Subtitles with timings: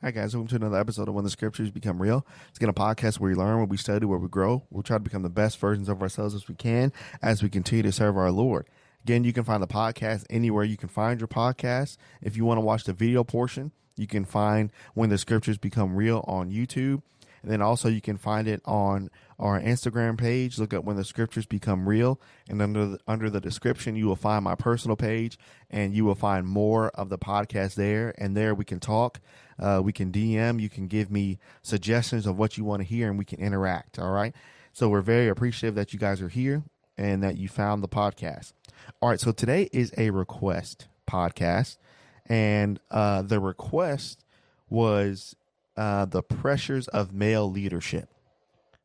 [0.00, 0.32] Hi, guys.
[0.32, 2.24] Welcome to another episode of When the Scriptures Become Real.
[2.50, 4.62] It's again a podcast where we learn, where we study, where we grow.
[4.70, 7.82] We'll try to become the best versions of ourselves as we can as we continue
[7.82, 8.68] to serve our Lord.
[9.02, 11.96] Again, you can find the podcast anywhere you can find your podcast.
[12.22, 15.96] If you want to watch the video portion, you can find When the Scriptures Become
[15.96, 17.02] Real on YouTube.
[17.42, 20.58] And then also you can find it on our Instagram page.
[20.58, 22.20] Look up when the scriptures become real.
[22.48, 25.38] And under the, under the description, you will find my personal page
[25.70, 28.14] and you will find more of the podcast there.
[28.18, 29.20] And there we can talk.
[29.58, 30.60] Uh, we can DM.
[30.60, 33.98] You can give me suggestions of what you want to hear and we can interact.
[33.98, 34.34] All right.
[34.72, 36.62] So we're very appreciative that you guys are here
[36.96, 38.52] and that you found the podcast.
[39.00, 39.20] All right.
[39.20, 41.78] So today is a request podcast.
[42.26, 44.24] And uh, the request
[44.68, 45.34] was
[45.78, 48.08] uh, the pressures of male leadership.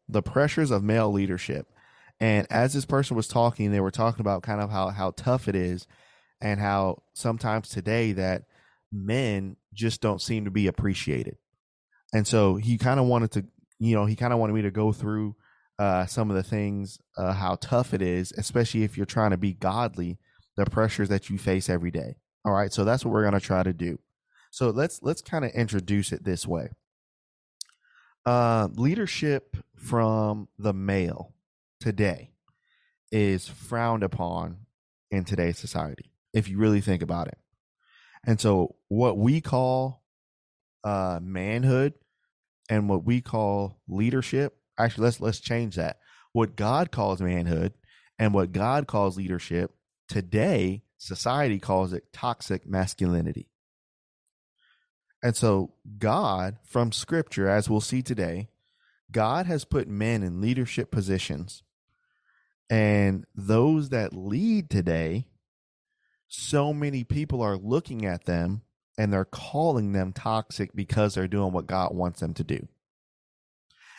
[0.07, 1.67] The pressures of male leadership.
[2.19, 5.47] And as this person was talking, they were talking about kind of how, how tough
[5.47, 5.87] it is
[6.39, 8.43] and how sometimes today that
[8.91, 11.37] men just don't seem to be appreciated.
[12.13, 13.45] And so he kind of wanted to,
[13.79, 15.35] you know, he kind of wanted me to go through
[15.79, 19.37] uh, some of the things, uh, how tough it is, especially if you're trying to
[19.37, 20.19] be godly,
[20.55, 22.17] the pressures that you face every day.
[22.45, 22.71] All right.
[22.71, 23.97] So that's what we're going to try to do.
[24.51, 26.69] So let's, let's kind of introduce it this way.
[28.25, 31.33] Uh, leadership from the male
[31.81, 32.31] today
[33.11, 34.59] is frowned upon
[35.11, 37.37] in today's society, if you really think about it.
[38.25, 40.03] And so, what we call
[40.85, 41.93] uh, manhood
[42.69, 45.99] and what we call leadership, actually, let's let's change that.
[46.31, 47.73] What God calls manhood
[48.17, 49.71] and what God calls leadership
[50.07, 53.49] today, society calls it toxic masculinity.
[55.23, 58.49] And so, God, from scripture, as we'll see today,
[59.09, 61.63] God has put men in leadership positions.
[62.69, 65.27] And those that lead today,
[66.27, 68.63] so many people are looking at them
[68.97, 72.67] and they're calling them toxic because they're doing what God wants them to do.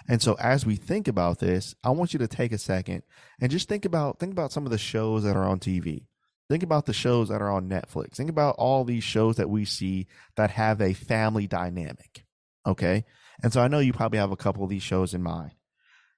[0.07, 3.03] And so as we think about this, I want you to take a second
[3.41, 6.05] and just think about think about some of the shows that are on TV.
[6.49, 8.17] Think about the shows that are on Netflix.
[8.17, 10.07] Think about all these shows that we see
[10.37, 12.25] that have a family dynamic.
[12.67, 13.05] Okay.
[13.43, 15.53] And so I know you probably have a couple of these shows in mind.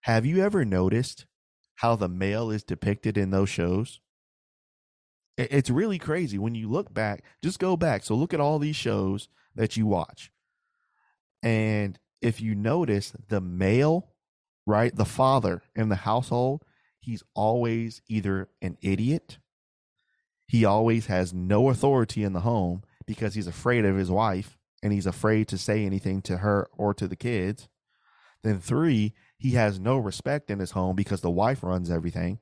[0.03, 1.27] Have you ever noticed
[1.77, 4.01] how the male is depicted in those shows?
[5.39, 7.23] It's really crazy when you look back.
[7.43, 8.03] Just go back.
[8.03, 10.31] So look at all these shows that you watch.
[11.43, 14.09] And if you notice the male,
[14.67, 16.63] right, the father in the household,
[16.99, 19.39] he's always either an idiot
[20.47, 24.93] he always has no authority in the home because he's afraid of his wife and
[24.93, 27.69] he's afraid to say anything to her or to the kids.
[28.43, 32.39] Then, three, he has no respect in his home because the wife runs everything.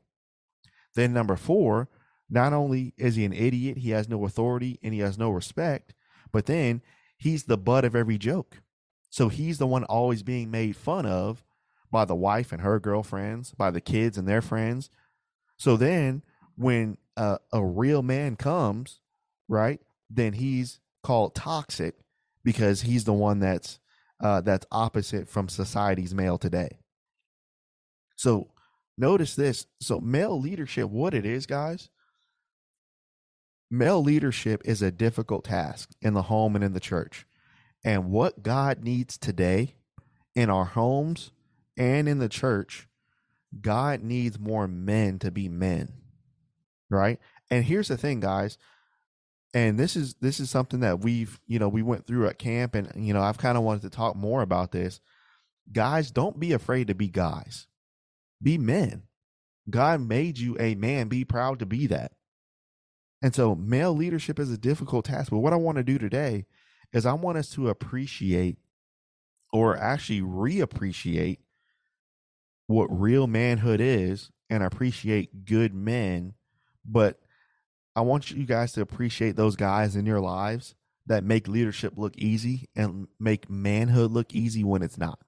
[0.94, 1.88] Then, number four,
[2.28, 5.94] not only is he an idiot, he has no authority and he has no respect,
[6.32, 6.82] but then
[7.16, 8.62] he's the butt of every joke.
[9.10, 11.44] So he's the one always being made fun of
[11.90, 14.90] by the wife and her girlfriends, by the kids and their friends.
[15.56, 16.22] So then
[16.56, 19.00] when a, a real man comes,
[19.48, 19.80] right,
[20.10, 21.94] then he's called toxic
[22.42, 23.78] because he's the one that's
[24.20, 26.78] uh, that's opposite from society's male today.
[28.16, 28.48] So
[28.96, 29.66] notice this.
[29.80, 31.90] So male leadership, what it is, guys.
[33.70, 37.26] Male leadership is a difficult task in the home and in the church.
[37.84, 39.74] And what God needs today
[40.34, 41.32] in our homes
[41.76, 42.86] and in the church,
[43.60, 46.03] God needs more men to be men
[46.90, 47.18] right?
[47.50, 48.58] And here's the thing, guys.
[49.52, 52.74] And this is this is something that we've, you know, we went through at camp
[52.74, 55.00] and you know, I've kind of wanted to talk more about this.
[55.72, 57.68] Guys, don't be afraid to be guys.
[58.42, 59.04] Be men.
[59.70, 61.08] God made you a man.
[61.08, 62.12] Be proud to be that.
[63.22, 65.30] And so male leadership is a difficult task.
[65.30, 66.46] But what I want to do today
[66.92, 68.58] is I want us to appreciate
[69.52, 71.38] or actually reappreciate
[72.66, 76.34] what real manhood is and appreciate good men
[76.84, 77.18] but
[77.96, 80.74] I want you guys to appreciate those guys in your lives
[81.06, 85.18] that make leadership look easy and make manhood look easy when it's not.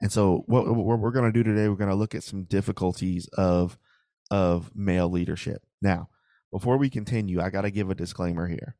[0.00, 2.44] And so what, what we're going to do today, we're going to look at some
[2.44, 3.78] difficulties of
[4.30, 5.62] of male leadership.
[5.82, 6.08] Now,
[6.50, 8.76] before we continue, I got to give a disclaimer here.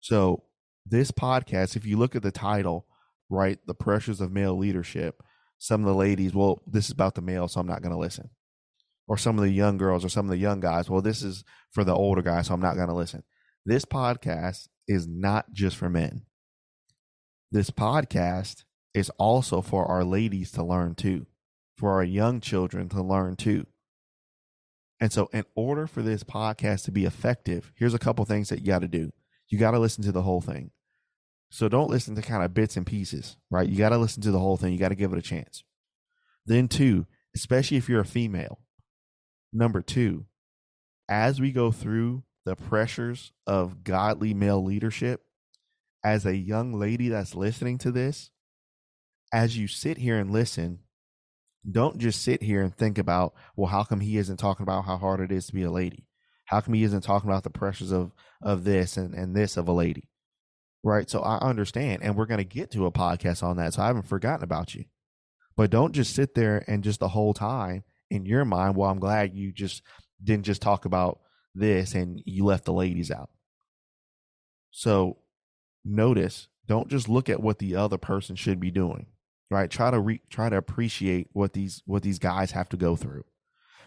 [0.00, 0.42] So,
[0.84, 2.86] this podcast, if you look at the title,
[3.28, 5.22] right, the pressures of male leadership,
[5.58, 7.98] some of the ladies, well, this is about the male, so I'm not going to
[7.98, 8.30] listen
[9.08, 11.44] or some of the young girls or some of the young guys, well, this is
[11.70, 13.22] for the older guys, so I'm not going to listen.
[13.64, 16.22] This podcast is not just for men.
[17.50, 18.64] This podcast
[18.94, 21.26] is also for our ladies to learn too,
[21.76, 23.66] for our young children to learn too.
[24.98, 28.60] And so, in order for this podcast to be effective, here's a couple things that
[28.60, 29.12] you got to do.
[29.48, 30.70] You got to listen to the whole thing.
[31.50, 33.68] So don't listen to kind of bits and pieces, right?
[33.68, 34.72] You got to listen to the whole thing.
[34.72, 35.64] You got to give it a chance.
[36.44, 38.60] Then, two, especially if you're a female,
[39.56, 40.26] number two,
[41.08, 45.22] as we go through the pressures of godly male leadership,
[46.04, 48.30] as a young lady that's listening to this,
[49.32, 50.80] as you sit here and listen,
[51.68, 54.96] don't just sit here and think about, well, how come he isn't talking about how
[54.96, 56.06] hard it is to be a lady?
[56.44, 59.66] How come he isn't talking about the pressures of of this and, and this of
[59.66, 60.08] a lady?
[60.84, 61.10] Right.
[61.10, 62.04] So I understand.
[62.04, 63.74] And we're gonna get to a podcast on that.
[63.74, 64.84] So I haven't forgotten about you.
[65.56, 68.98] But don't just sit there and just the whole time in your mind, well, I'm
[68.98, 69.82] glad you just
[70.22, 71.20] didn't just talk about
[71.54, 73.30] this and you left the ladies out.
[74.70, 75.18] So
[75.84, 79.06] notice, don't just look at what the other person should be doing
[79.50, 79.70] right?
[79.70, 83.24] Try to re- try to appreciate what these what these guys have to go through.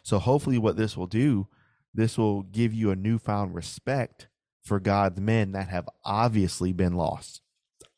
[0.04, 1.48] So hopefully what this will do
[1.94, 4.28] this will give you a newfound respect
[4.64, 7.42] for god's men that have obviously been lost.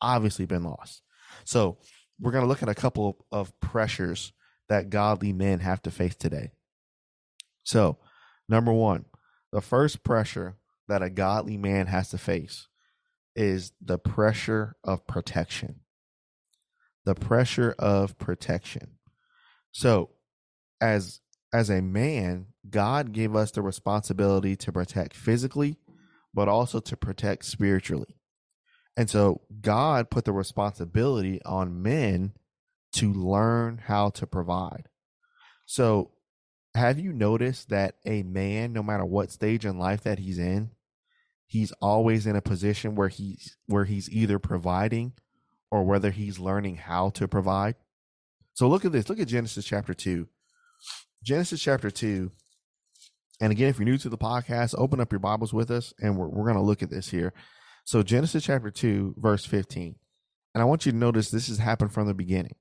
[0.00, 1.02] Obviously been lost.
[1.44, 1.78] So
[2.18, 4.32] we're going to look at a couple of pressures
[4.72, 6.50] that godly men have to face today
[7.62, 7.98] so
[8.48, 9.04] number one
[9.52, 10.56] the first pressure
[10.88, 12.68] that a godly man has to face
[13.36, 15.80] is the pressure of protection
[17.04, 18.98] the pressure of protection.
[19.72, 20.10] So,
[20.80, 21.20] as
[21.52, 25.76] as a man, God gave us the responsibility to protect physically,
[26.32, 28.16] but also to protect spiritually.
[28.96, 32.32] And so God put the responsibility on men
[32.92, 34.88] to learn how to provide.
[35.66, 36.10] So,
[36.74, 40.70] have you noticed that a man, no matter what stage in life that he's in,
[41.46, 45.12] he's always in a position where he's where he's either providing
[45.70, 47.74] or whether he's learning how to provide.
[48.54, 49.08] So look at this.
[49.08, 50.28] Look at Genesis chapter 2.
[51.22, 52.30] Genesis chapter 2.
[53.40, 56.16] And again, if you're new to the podcast, open up your Bibles with us and
[56.16, 57.32] we're, we're going to look at this here.
[57.84, 59.96] So, Genesis chapter 2, verse 15.
[60.54, 62.54] And I want you to notice this has happened from the beginning.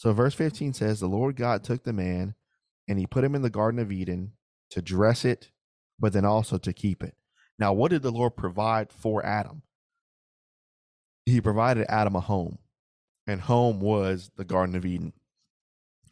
[0.00, 2.34] So, verse 15 says, The Lord God took the man
[2.88, 4.32] and he put him in the Garden of Eden
[4.70, 5.50] to dress it,
[5.98, 7.16] but then also to keep it.
[7.58, 9.60] Now, what did the Lord provide for Adam?
[11.26, 12.56] he provided Adam a home,
[13.26, 15.12] and home was the Garden of Eden.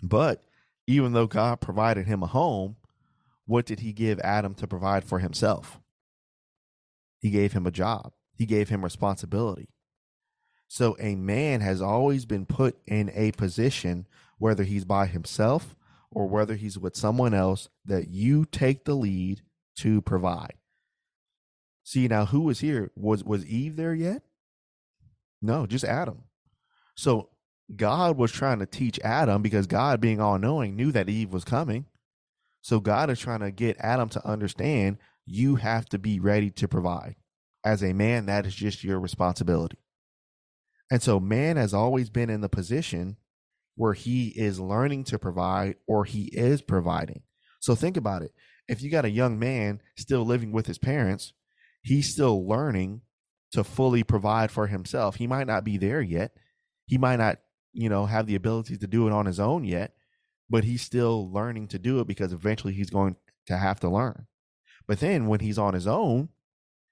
[0.02, 0.44] But
[0.86, 2.76] even though God provided him a home,
[3.46, 5.80] what did he give Adam to provide for himself?
[7.20, 9.70] He gave him a job, he gave him responsibility.
[10.68, 14.06] So a man has always been put in a position,
[14.38, 15.74] whether he's by himself
[16.10, 19.42] or whether he's with someone else, that you take the lead
[19.76, 20.54] to provide.
[21.84, 22.90] See now who was here?
[22.94, 24.22] Was was Eve there yet?
[25.40, 26.24] No, just Adam.
[26.94, 27.30] So
[27.74, 31.44] God was trying to teach Adam because God, being all knowing, knew that Eve was
[31.44, 31.86] coming.
[32.60, 36.68] So God is trying to get Adam to understand you have to be ready to
[36.68, 37.16] provide.
[37.64, 39.78] As a man, that is just your responsibility.
[40.90, 43.16] And so man has always been in the position
[43.76, 47.22] where he is learning to provide or he is providing.
[47.60, 48.32] So think about it.
[48.68, 51.32] If you got a young man still living with his parents,
[51.82, 53.02] he's still learning
[53.52, 55.16] to fully provide for himself.
[55.16, 56.32] He might not be there yet.
[56.86, 57.38] He might not,
[57.72, 59.94] you know, have the ability to do it on his own yet,
[60.50, 64.26] but he's still learning to do it because eventually he's going to have to learn.
[64.86, 66.30] But then when he's on his own,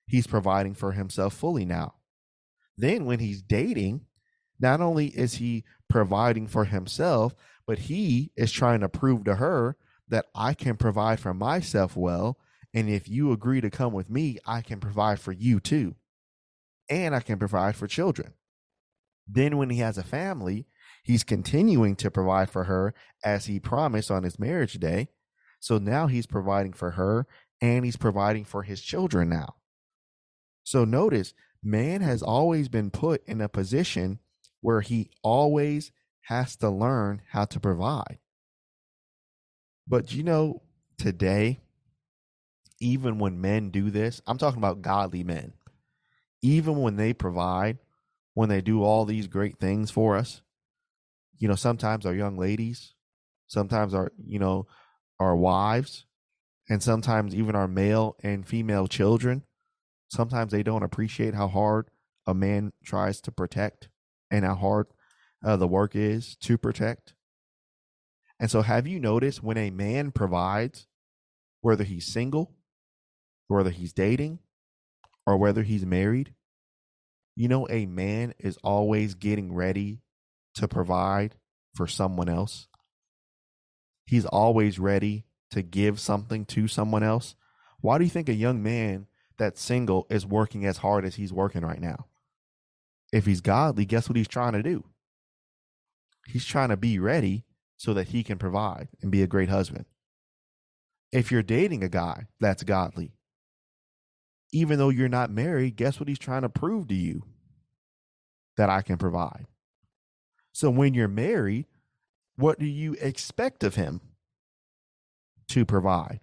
[0.06, 1.94] he's providing for himself fully now.
[2.76, 4.02] Then when he's dating,
[4.58, 7.34] not only is he providing for himself,
[7.66, 9.76] but he is trying to prove to her
[10.08, 12.38] that I can provide for myself well.
[12.74, 15.96] And if you agree to come with me, I can provide for you too
[16.88, 18.32] and I can provide for children.
[19.28, 20.66] Then, when he has a family,
[21.02, 25.08] he's continuing to provide for her as he promised on his marriage day.
[25.58, 27.26] So now he's providing for her
[27.60, 29.56] and he's providing for his children now.
[30.62, 31.34] So notice,
[31.66, 34.20] man has always been put in a position
[34.60, 35.92] where he always
[36.22, 38.18] has to learn how to provide.
[39.86, 40.62] But you know,
[40.98, 41.60] today,
[42.80, 45.52] even when men do this, I'm talking about godly men
[46.42, 47.78] even when they provide,
[48.34, 50.42] when they do all these great things for us,
[51.38, 52.94] you know, sometimes our young ladies,
[53.48, 54.66] sometimes our, you know,
[55.18, 56.06] our wives,
[56.68, 59.42] and sometimes even our male and female children,
[60.08, 61.88] sometimes they don't appreciate how hard
[62.26, 63.88] a man tries to protect
[64.30, 64.86] and how hard
[65.44, 67.14] uh, the work is to protect.
[68.38, 70.86] And so, have you noticed when a man provides,
[71.60, 72.54] whether he's single,
[73.48, 74.40] whether he's dating,
[75.26, 76.34] or whether he's married,
[77.34, 80.00] you know, a man is always getting ready
[80.54, 81.36] to provide
[81.74, 82.66] for someone else.
[84.06, 87.34] He's always ready to give something to someone else.
[87.80, 89.06] Why do you think a young man
[89.38, 92.06] that's single is working as hard as he's working right now?
[93.12, 94.84] If he's godly, guess what he's trying to do?
[96.26, 97.44] He's trying to be ready
[97.76, 99.84] so that he can provide and be a great husband.
[101.12, 103.12] If you're dating a guy that's godly,
[104.52, 107.22] even though you're not married, guess what he's trying to prove to you?
[108.56, 109.46] That I can provide.
[110.52, 111.66] So when you're married,
[112.36, 114.00] what do you expect of him?
[115.48, 116.20] To provide.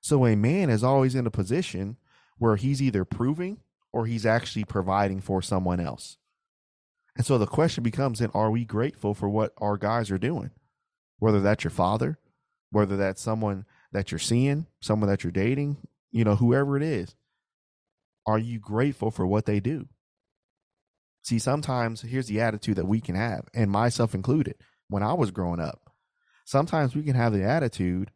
[0.00, 1.96] So a man is always in a position
[2.38, 3.58] where he's either proving
[3.92, 6.16] or he's actually providing for someone else.
[7.16, 10.50] And so the question becomes then are we grateful for what our guys are doing?
[11.18, 12.18] Whether that's your father,
[12.70, 15.76] whether that's someone that you're seeing, someone that you're dating,
[16.10, 17.14] you know, whoever it is.
[18.26, 19.88] Are you grateful for what they do?
[21.22, 24.56] See, sometimes here's the attitude that we can have, and myself included,
[24.88, 25.92] when I was growing up.
[26.44, 28.10] Sometimes we can have the attitude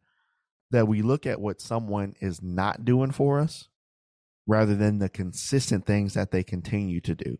[0.70, 3.68] that we look at what someone is not doing for us
[4.47, 7.38] rather than the consistent things that they continue to do.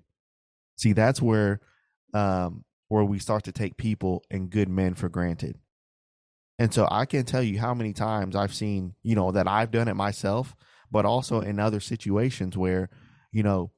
[0.77, 1.61] See, that's where
[2.15, 5.59] um where we start to take people and good men for granted.
[6.59, 9.71] And so I can tell you how many times I've seen, you know, that I've
[9.71, 10.55] done it myself,
[10.91, 12.89] but also in other situations where,
[13.33, 13.73] you know,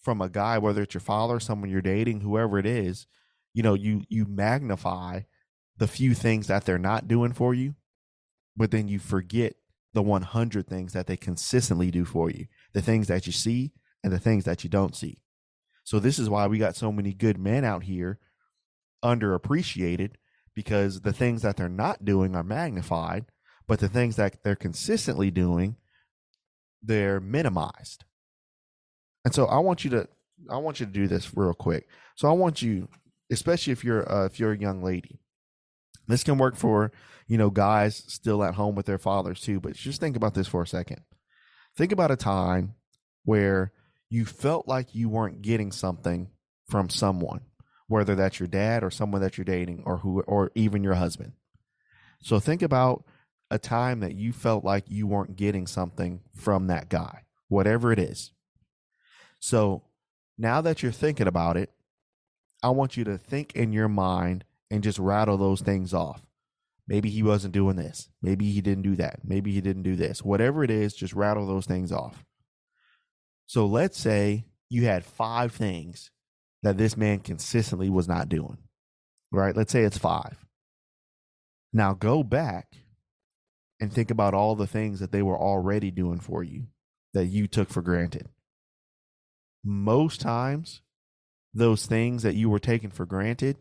[0.00, 3.06] from a guy, whether it's your father, someone you're dating, whoever it is,
[3.54, 5.20] you know, you you magnify
[5.76, 7.74] the few things that they're not doing for you,
[8.56, 9.54] but then you forget
[9.94, 13.72] the 100 things that they consistently do for you, the things that you see
[14.02, 15.18] and the things that you don't see.
[15.84, 18.18] So this is why we got so many good men out here
[19.04, 20.12] underappreciated
[20.54, 23.26] because the things that they're not doing are magnified,
[23.66, 25.76] but the things that they're consistently doing
[26.82, 28.04] they're minimized.
[29.24, 30.08] And so I want you to
[30.50, 31.86] I want you to do this real quick.
[32.16, 32.88] So I want you,
[33.30, 35.20] especially if you're uh, if you're a young lady,
[36.12, 36.92] this can work for
[37.26, 39.60] you know guys still at home with their fathers too.
[39.60, 41.00] But just think about this for a second.
[41.76, 42.74] Think about a time
[43.24, 43.72] where
[44.10, 46.28] you felt like you weren't getting something
[46.68, 47.40] from someone,
[47.86, 51.32] whether that's your dad or someone that you're dating or who or even your husband.
[52.20, 53.04] So think about
[53.50, 57.98] a time that you felt like you weren't getting something from that guy, whatever it
[57.98, 58.32] is.
[59.40, 59.82] So
[60.38, 61.70] now that you're thinking about it,
[62.62, 66.26] I want you to think in your mind and just rattle those things off.
[66.88, 68.08] Maybe he wasn't doing this.
[68.20, 69.20] Maybe he didn't do that.
[69.22, 70.24] Maybe he didn't do this.
[70.24, 72.24] Whatever it is, just rattle those things off.
[73.46, 76.10] So let's say you had five things
[76.64, 78.58] that this man consistently was not doing,
[79.30, 79.56] right?
[79.56, 80.44] Let's say it's five.
[81.72, 82.66] Now go back
[83.78, 86.66] and think about all the things that they were already doing for you
[87.14, 88.28] that you took for granted
[89.64, 90.80] most times
[91.54, 93.56] those things that you were taking for granted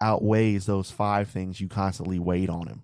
[0.00, 2.82] outweighs those five things you constantly weighed on him.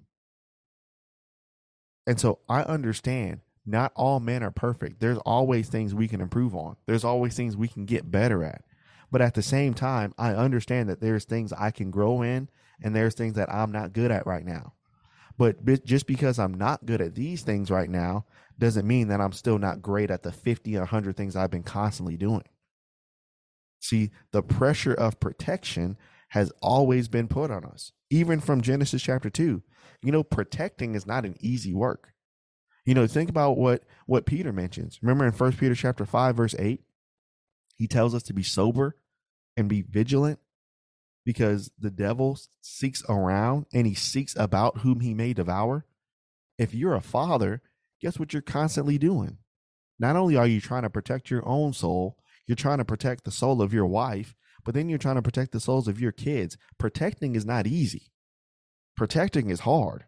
[2.07, 5.01] And so I understand not all men are perfect.
[5.01, 6.77] There's always things we can improve on.
[6.87, 8.63] There's always things we can get better at.
[9.11, 12.49] But at the same time, I understand that there's things I can grow in
[12.83, 14.75] and there's things that I'm not good at right now.
[15.39, 18.25] But just because I'm not good at these things right now
[18.59, 21.63] doesn't mean that I'm still not great at the 50 or 100 things I've been
[21.63, 22.45] constantly doing.
[23.81, 25.97] See, the pressure of protection
[26.35, 29.63] has always been put on us, even from Genesis chapter 2.
[30.03, 32.13] You know, protecting is not an easy work.
[32.85, 34.99] You know, think about what what Peter mentions.
[35.01, 36.83] Remember in First Peter chapter 5 verse 8,
[37.77, 38.97] he tells us to be sober
[39.57, 40.41] and be vigilant
[41.25, 45.87] because the devil seeks around and he seeks about whom he may devour.
[46.59, 47.63] If you're a father,
[48.03, 49.39] guess what you're constantly doing?
[50.01, 53.31] Not only are you trying to protect your own soul, you're trying to protect the
[53.31, 56.57] soul of your wife, but then you're trying to protect the souls of your kids.
[56.79, 58.13] Protecting is not easy.
[58.97, 60.05] Protecting is hard.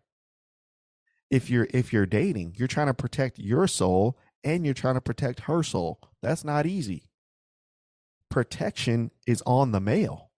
[1.30, 5.00] If you're if you're dating, you're trying to protect your soul and you're trying to
[5.00, 6.00] protect her soul.
[6.22, 7.10] That's not easy.
[8.30, 10.30] Protection is on the male.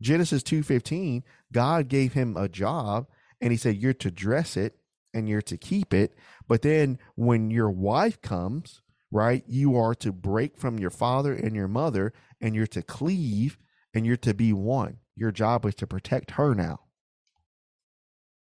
[0.00, 3.08] Genesis 2:15, God gave him a job
[3.40, 4.78] and he said you're to dress it
[5.12, 6.14] and you're to keep it.
[6.48, 11.54] But then when your wife comes, right, you are to break from your father and
[11.54, 12.12] your mother
[12.44, 13.56] and you're to cleave
[13.94, 14.98] and you're to be one.
[15.16, 16.80] Your job is to protect her now.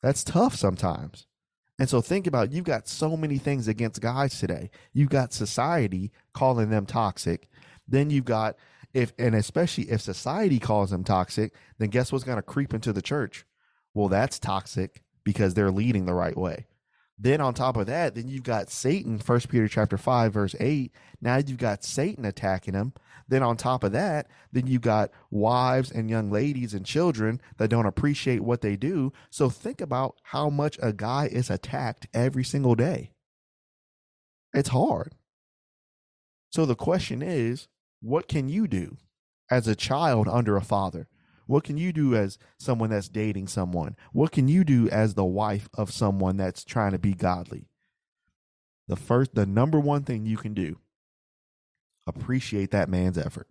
[0.02, 1.26] That's tough sometimes.
[1.78, 4.70] And so think about you've got so many things against guys today.
[4.94, 7.48] You've got society calling them toxic.
[7.86, 8.56] Then you've got
[8.94, 12.94] if and especially if society calls them toxic, then guess what's going to creep into
[12.94, 13.44] the church?
[13.92, 16.66] Well, that's toxic because they're leading the right way.
[17.18, 20.92] Then on top of that, then you've got Satan, First Peter chapter five, verse eight.
[21.20, 22.94] Now you've got Satan attacking them.
[23.28, 27.68] Then on top of that, then you've got wives and young ladies and children that
[27.68, 29.12] don't appreciate what they do.
[29.30, 33.12] So think about how much a guy is attacked every single day.
[34.52, 35.14] It's hard.
[36.50, 37.68] So the question is,
[38.00, 38.98] what can you do?
[39.52, 41.08] as a child under a father?
[41.46, 43.96] What can you do as someone that's dating someone?
[44.12, 47.68] What can you do as the wife of someone that's trying to be godly?
[48.88, 50.78] The first, the number one thing you can do,
[52.06, 53.48] appreciate that man's effort.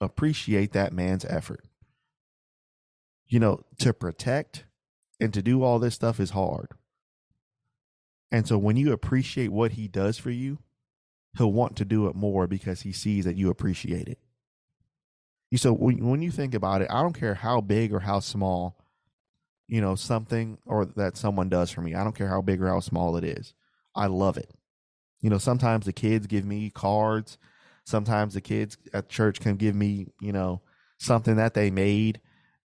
[0.00, 1.64] Appreciate that man's effort.
[3.26, 4.64] You know, to protect
[5.20, 6.68] and to do all this stuff is hard.
[8.30, 10.58] And so when you appreciate what he does for you,
[11.36, 14.18] he'll want to do it more because he sees that you appreciate it.
[15.50, 18.20] You So when, when you think about it, I don't care how big or how
[18.20, 18.78] small,
[19.68, 21.94] you know, something or that someone does for me.
[21.94, 23.52] I don't care how big or how small it is.
[23.94, 24.50] I love it.
[25.22, 27.38] You know, sometimes the kids give me cards.
[27.84, 30.60] Sometimes the kids at church can give me, you know,
[30.98, 32.20] something that they made.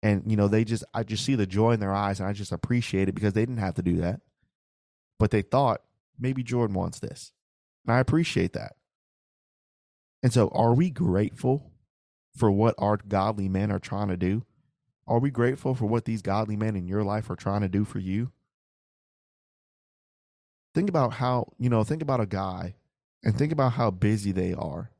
[0.02, 2.32] And, you know, they just, I just see the joy in their eyes and I
[2.32, 4.20] just appreciate it because they didn't have to do that.
[5.18, 5.82] But they thought
[6.18, 7.32] maybe Jordan wants this.
[7.86, 8.74] And I appreciate that.
[10.22, 11.72] And so, are we grateful
[12.36, 14.44] for what our godly men are trying to do?
[15.06, 17.84] Are we grateful for what these godly men in your life are trying to do
[17.84, 18.30] for you?
[20.74, 22.74] Think about how, you know, think about a guy
[23.22, 24.90] and think about how busy they are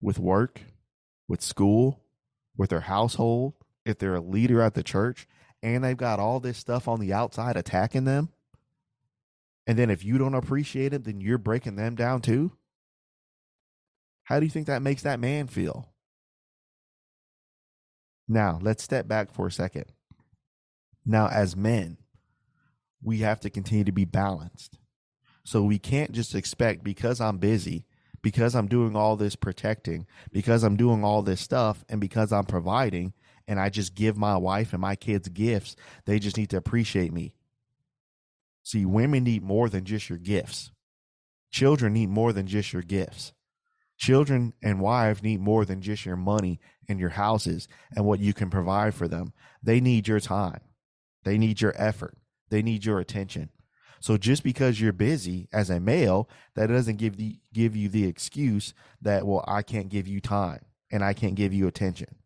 [0.00, 0.60] with work,
[1.28, 2.00] with school,
[2.56, 5.26] with their household, if they're a leader at the church,
[5.62, 8.30] and they've got all this stuff on the outside attacking them.
[9.66, 12.52] And then if you don't appreciate it, then you're breaking them down too.
[14.24, 15.92] How do you think that makes that man feel?
[18.26, 19.86] Now, let's step back for a second.
[21.04, 21.98] Now, as men,
[23.02, 24.78] we have to continue to be balanced.
[25.44, 27.84] So we can't just expect because I'm busy,
[28.22, 32.44] because I'm doing all this protecting, because I'm doing all this stuff, and because I'm
[32.44, 33.12] providing,
[33.46, 37.12] and I just give my wife and my kids gifts, they just need to appreciate
[37.12, 37.34] me.
[38.62, 40.72] See, women need more than just your gifts.
[41.50, 43.32] Children need more than just your gifts.
[43.98, 46.58] Children and wives need more than just your money
[46.88, 49.32] and your houses and what you can provide for them.
[49.62, 50.60] They need your time.
[51.24, 52.16] They need your effort.
[52.48, 53.50] They need your attention.
[54.04, 58.04] So just because you're busy as a male, that doesn't give the give you the
[58.04, 60.60] excuse that well I can't give you time
[60.92, 62.16] and I can't give you attention.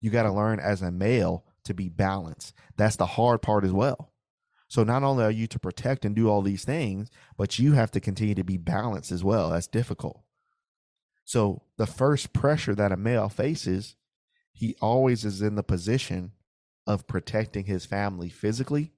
[0.00, 2.54] You got to learn as a male to be balanced.
[2.76, 4.10] That's the hard part as well.
[4.66, 7.92] So not only are you to protect and do all these things, but you have
[7.92, 9.50] to continue to be balanced as well.
[9.50, 10.20] That's difficult.
[11.24, 13.94] So the first pressure that a male faces,
[14.52, 16.32] he always is in the position
[16.84, 18.90] of protecting his family physically,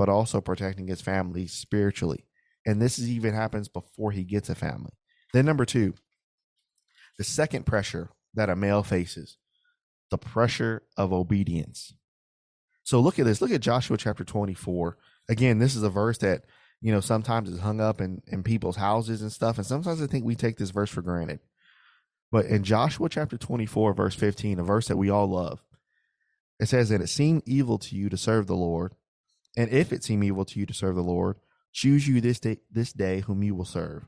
[0.00, 2.24] but also protecting his family spiritually.
[2.64, 4.92] And this is even happens before he gets a family.
[5.34, 5.92] Then number two,
[7.18, 9.36] the second pressure that a male faces,
[10.10, 11.92] the pressure of obedience.
[12.82, 13.42] So look at this.
[13.42, 14.96] Look at Joshua chapter 24.
[15.28, 16.46] Again, this is a verse that,
[16.80, 19.58] you know, sometimes is hung up in, in people's houses and stuff.
[19.58, 21.40] And sometimes I think we take this verse for granted.
[22.32, 25.62] But in Joshua chapter 24, verse 15, a verse that we all love,
[26.58, 28.94] it says that it seemed evil to you to serve the Lord.
[29.60, 31.36] And if it seem evil to you to serve the Lord,
[31.70, 34.04] choose you this day, this day whom you will serve,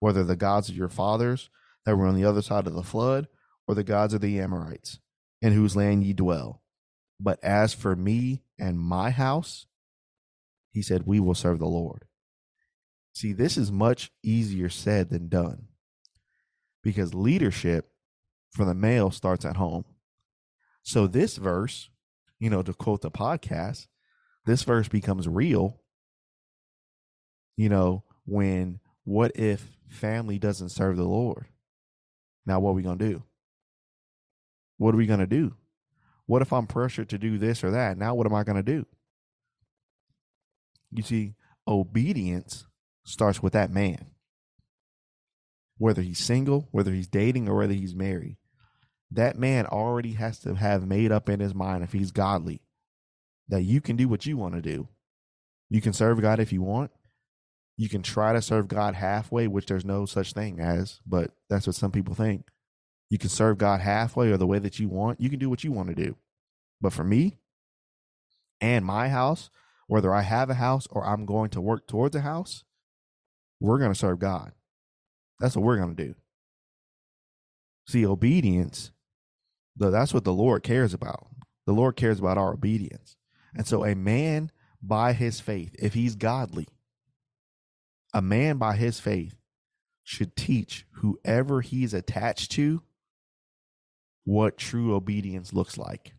[0.00, 1.48] whether the gods of your fathers
[1.84, 3.28] that were on the other side of the flood,
[3.68, 4.98] or the gods of the Amorites,
[5.40, 6.60] in whose land ye dwell.
[7.20, 9.66] But as for me and my house,
[10.72, 12.06] he said, we will serve the Lord.
[13.12, 15.68] See, this is much easier said than done
[16.82, 17.92] because leadership
[18.50, 19.84] for the male starts at home.
[20.82, 21.90] So this verse,
[22.40, 23.86] you know, to quote the podcast,
[24.46, 25.78] this verse becomes real,
[27.56, 31.46] you know, when what if family doesn't serve the Lord?
[32.46, 33.22] Now, what are we going to do?
[34.78, 35.54] What are we going to do?
[36.26, 37.98] What if I'm pressured to do this or that?
[37.98, 38.86] Now, what am I going to do?
[40.90, 41.34] You see,
[41.66, 42.66] obedience
[43.04, 44.10] starts with that man
[45.78, 48.38] whether he's single, whether he's dating, or whether he's married.
[49.10, 52.62] That man already has to have made up in his mind, if he's godly,
[53.48, 54.88] that you can do what you want to do.
[55.70, 56.90] You can serve God if you want.
[57.76, 61.66] You can try to serve God halfway, which there's no such thing as, but that's
[61.66, 62.48] what some people think.
[63.10, 65.20] You can serve God halfway or the way that you want.
[65.20, 66.16] You can do what you want to do.
[66.80, 67.38] But for me
[68.60, 69.50] and my house,
[69.86, 72.64] whether I have a house or I'm going to work towards a house,
[73.60, 74.52] we're going to serve God.
[75.38, 76.14] That's what we're going to do.
[77.86, 78.90] See, obedience,
[79.76, 81.28] that's what the Lord cares about.
[81.66, 83.15] The Lord cares about our obedience.
[83.56, 84.50] And so, a man
[84.82, 86.68] by his faith, if he's godly,
[88.12, 89.34] a man by his faith
[90.04, 92.82] should teach whoever he's attached to
[94.24, 96.12] what true obedience looks like.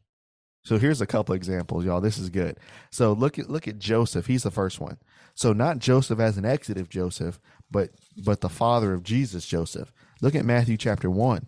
[0.63, 2.01] So here's a couple examples, y'all.
[2.01, 2.59] This is good.
[2.91, 4.25] So look at look at Joseph.
[4.25, 4.97] He's the first one.
[5.33, 7.39] So not Joseph as an executive Joseph,
[7.71, 7.91] but
[8.25, 9.93] but the father of Jesus, Joseph.
[10.21, 11.47] Look at Matthew chapter 1.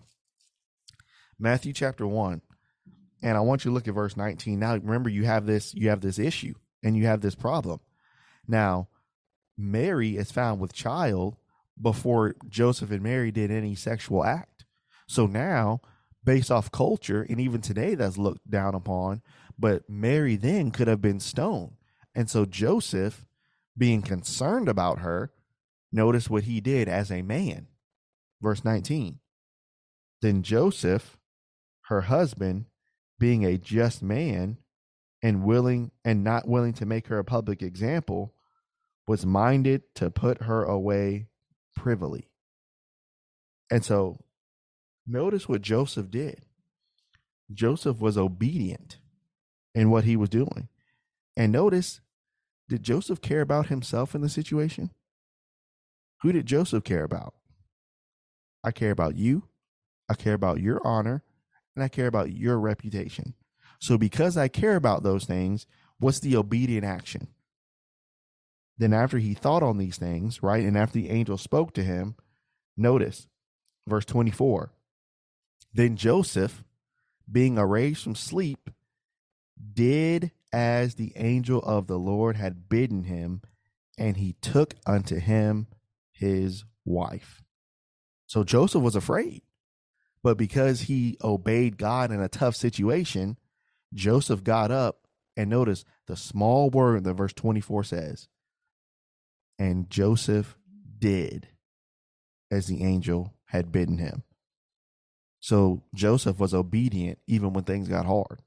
[1.37, 2.41] Matthew chapter 1.
[3.21, 4.59] And I want you to look at verse 19.
[4.59, 6.53] Now remember you have this you have this issue
[6.83, 7.79] and you have this problem.
[8.47, 8.87] Now,
[9.57, 11.35] Mary is found with child
[11.81, 14.65] before Joseph and Mary did any sexual act.
[15.07, 15.81] So now,
[16.23, 19.21] based off culture, and even today that's looked down upon,
[19.57, 21.73] but Mary then could have been stoned.
[22.15, 23.25] And so Joseph,
[23.77, 25.31] being concerned about her,
[25.91, 27.67] notice what he did as a man.
[28.41, 29.19] Verse 19.
[30.21, 31.17] Then Joseph,
[31.83, 32.65] her husband,
[33.19, 34.57] being a just man
[35.21, 38.33] and willing and not willing to make her a public example,
[39.07, 41.27] was minded to put her away
[41.75, 42.29] privily.
[43.69, 44.19] And so
[45.05, 46.45] notice what Joseph did.
[47.51, 48.97] Joseph was obedient
[49.75, 50.69] in what he was doing.
[51.35, 52.01] And notice,
[52.67, 54.91] did Joseph care about himself in the situation?
[56.21, 57.33] Who did Joseph care about?
[58.63, 59.43] I care about you.
[60.09, 61.23] I care about your honor.
[61.79, 63.35] And I care about your reputation.
[63.79, 65.65] So, because I care about those things,
[65.97, 67.29] what's the obedient action?
[68.77, 72.15] Then, after he thought on these things, right, and after the angel spoke to him,
[72.75, 73.27] notice
[73.87, 74.73] verse 24.
[75.73, 76.65] Then Joseph,
[77.31, 78.69] being aroused from sleep,
[79.73, 83.41] did as the angel of the Lord had bidden him,
[83.97, 85.67] and he took unto him
[86.11, 87.41] his wife.
[88.27, 89.43] So Joseph was afraid,
[90.23, 93.37] but because he obeyed God in a tough situation,
[93.93, 98.27] Joseph got up and notice the small word that verse 24 says,
[99.57, 100.57] and Joseph
[100.97, 101.47] did
[102.51, 104.23] as the angel had bidden him.
[105.39, 108.41] So Joseph was obedient even when things got hard.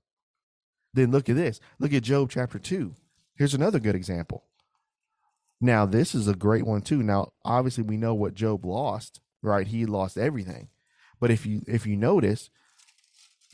[0.94, 1.60] Then look at this.
[1.78, 2.94] Look at Job chapter 2.
[3.34, 4.44] Here's another good example.
[5.60, 7.02] Now, this is a great one too.
[7.02, 9.66] Now, obviously we know what Job lost, right?
[9.66, 10.68] He lost everything.
[11.22, 12.50] But if you if you notice,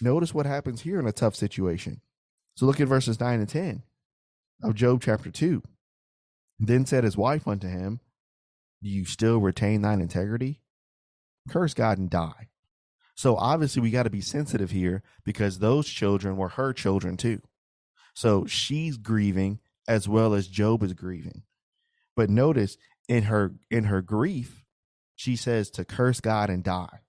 [0.01, 2.01] notice what happens here in a tough situation.
[2.55, 3.83] So look at verses 9 and 10
[4.63, 5.63] of Job chapter 2.
[6.59, 8.01] Then said his wife unto him,
[8.83, 10.63] Do you still retain thine integrity?
[11.51, 12.49] Curse God and die.
[13.15, 17.43] So obviously, we got to be sensitive here because those children were her children too.
[18.15, 21.43] So she's grieving as well as Job is grieving.
[22.17, 22.79] But notice
[23.09, 24.65] in her in her grief,
[25.15, 27.01] she says to curse God and die.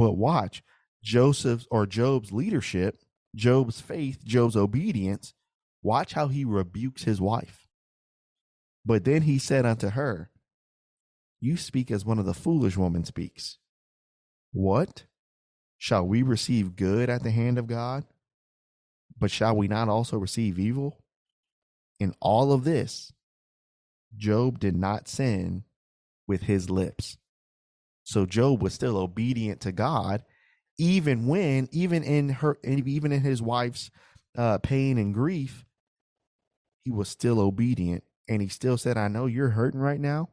[0.00, 0.62] But watch
[1.04, 3.02] Joseph's or Job's leadership,
[3.36, 5.34] Job's faith, Job's obedience.
[5.82, 7.68] Watch how he rebukes his wife.
[8.82, 10.30] But then he said unto her,
[11.38, 13.58] You speak as one of the foolish women speaks.
[14.52, 15.04] What?
[15.76, 18.04] Shall we receive good at the hand of God?
[19.18, 20.98] But shall we not also receive evil?
[21.98, 23.12] In all of this,
[24.16, 25.64] Job did not sin
[26.26, 27.18] with his lips.
[28.10, 30.24] So Job was still obedient to God,
[30.78, 33.92] even when, even in her, even in his wife's
[34.36, 35.64] uh, pain and grief,
[36.84, 40.30] he was still obedient and he still said, I know you're hurting right now,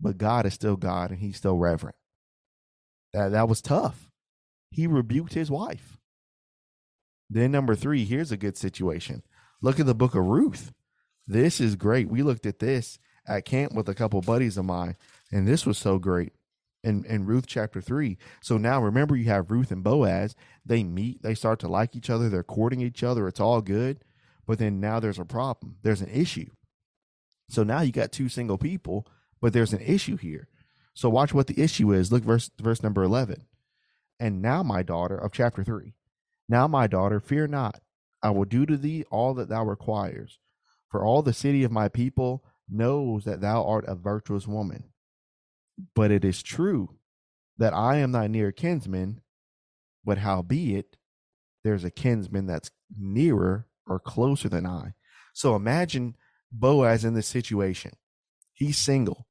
[0.00, 1.96] but God is still God and he's still reverent.
[3.12, 4.08] That that was tough.
[4.70, 5.98] He rebuked his wife.
[7.28, 9.24] Then number three, here's a good situation.
[9.60, 10.72] Look at the book of Ruth.
[11.26, 12.08] This is great.
[12.08, 14.94] We looked at this at camp with a couple buddies of mine,
[15.32, 16.34] and this was so great.
[16.82, 18.16] In in Ruth chapter three.
[18.40, 20.34] So now remember you have Ruth and Boaz.
[20.64, 24.02] They meet, they start to like each other, they're courting each other, it's all good.
[24.46, 25.76] But then now there's a problem.
[25.82, 26.50] There's an issue.
[27.50, 29.06] So now you got two single people,
[29.40, 30.48] but there's an issue here.
[30.94, 32.10] So watch what the issue is.
[32.10, 33.44] Look verse verse number 11.
[34.18, 35.94] And now my daughter of chapter 3.
[36.48, 37.80] Now my daughter, fear not.
[38.22, 40.38] I will do to thee all that thou requires.
[40.90, 44.89] For all the city of my people knows that thou art a virtuous woman.
[45.94, 46.96] But it is true
[47.58, 49.20] that I am thy near kinsman,
[50.04, 50.96] but howbeit
[51.62, 54.94] there's a kinsman that's nearer or closer than I.
[55.34, 56.16] So imagine
[56.50, 57.92] Boaz in this situation.
[58.52, 59.26] He's single.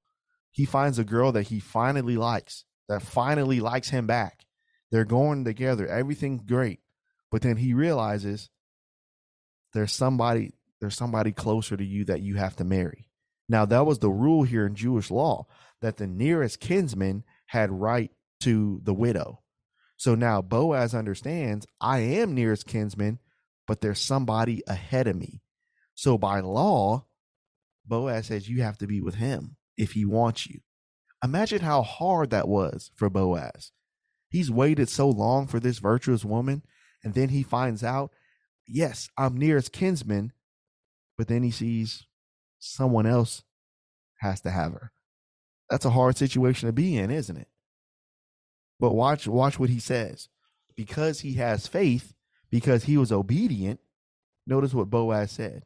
[0.52, 4.46] He finds a girl that he finally likes, that finally likes him back.
[4.92, 5.88] They're going together.
[5.88, 6.80] Everything's great.
[7.32, 8.50] But then he realizes
[9.74, 13.08] there's somebody there's somebody closer to you that you have to marry.
[13.48, 15.46] Now that was the rule here in Jewish law
[15.82, 18.12] that the nearest kinsman had right
[18.42, 19.42] to the widow.
[19.98, 23.20] So now Boaz understands I am nearest kinsman,
[23.68, 25.42] but there's somebody ahead of me.
[25.94, 27.06] So by law,
[27.86, 30.62] Boaz says you have to be with him if he wants you.
[31.24, 33.72] Imagine how hard that was for Boaz.
[34.30, 36.64] He's waited so long for this virtuous woman,
[37.04, 38.12] and then he finds out,
[38.68, 40.32] yes, I'm nearest kinsman,
[41.18, 42.06] but then he sees
[42.60, 43.44] someone else
[44.20, 44.92] has to have her.
[45.70, 47.48] That's a hard situation to be in, isn't it?
[48.80, 50.30] But watch watch what he says.
[50.76, 52.14] because he has faith,
[52.50, 53.82] because he was obedient,
[54.48, 55.66] notice what Boaz said.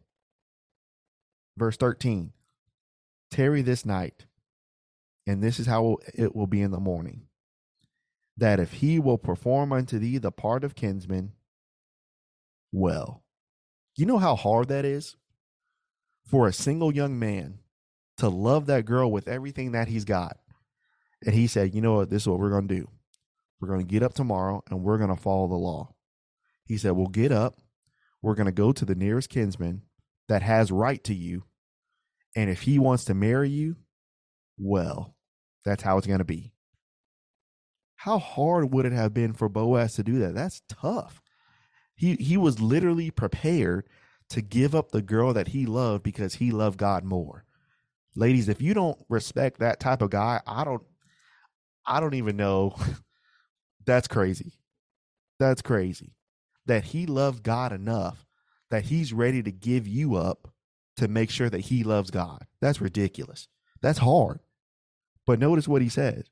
[1.56, 2.32] Verse 13
[3.30, 4.26] Tarry this night,
[5.28, 7.28] and this is how it will be in the morning.
[8.38, 11.34] That if he will perform unto thee the part of kinsman,
[12.72, 13.24] well.
[13.96, 15.16] You know how hard that is
[16.26, 17.60] for a single young man
[18.18, 20.38] to love that girl with everything that he's got.
[21.26, 22.10] And he said, You know what?
[22.10, 22.88] This is what we're going to do.
[23.60, 25.94] We're going to get up tomorrow and we're going to follow the law.
[26.66, 27.56] He said, We'll get up.
[28.22, 29.84] We're going to go to the nearest kinsman
[30.28, 31.44] that has right to you.
[32.36, 33.76] And if he wants to marry you,
[34.58, 35.16] well,
[35.66, 36.54] that's how it's going to be.
[37.98, 40.36] How hard would it have been for Boaz to do that?
[40.36, 41.22] That's tough.
[41.96, 43.88] He he was literally prepared
[44.30, 47.46] to give up the girl that he loved because he loved God more.
[48.16, 50.84] Ladies, if you don't respect that type of guy, I don't
[51.86, 52.76] I don't even know.
[53.86, 54.54] That's crazy.
[55.40, 56.16] That's crazy.
[56.66, 58.26] That he loved God enough
[58.70, 60.48] that he's ready to give you up
[60.98, 62.46] to make sure that he loves God.
[62.62, 63.48] That's ridiculous.
[63.82, 64.40] That's hard.
[65.28, 66.26] But notice what he says.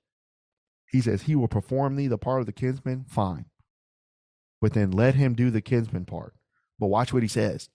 [0.90, 3.06] He says, He will perform thee the part of the kinsman.
[3.10, 3.46] Fine
[4.62, 6.36] but then let him do the kinsman part.
[6.80, 7.70] But watch what he says.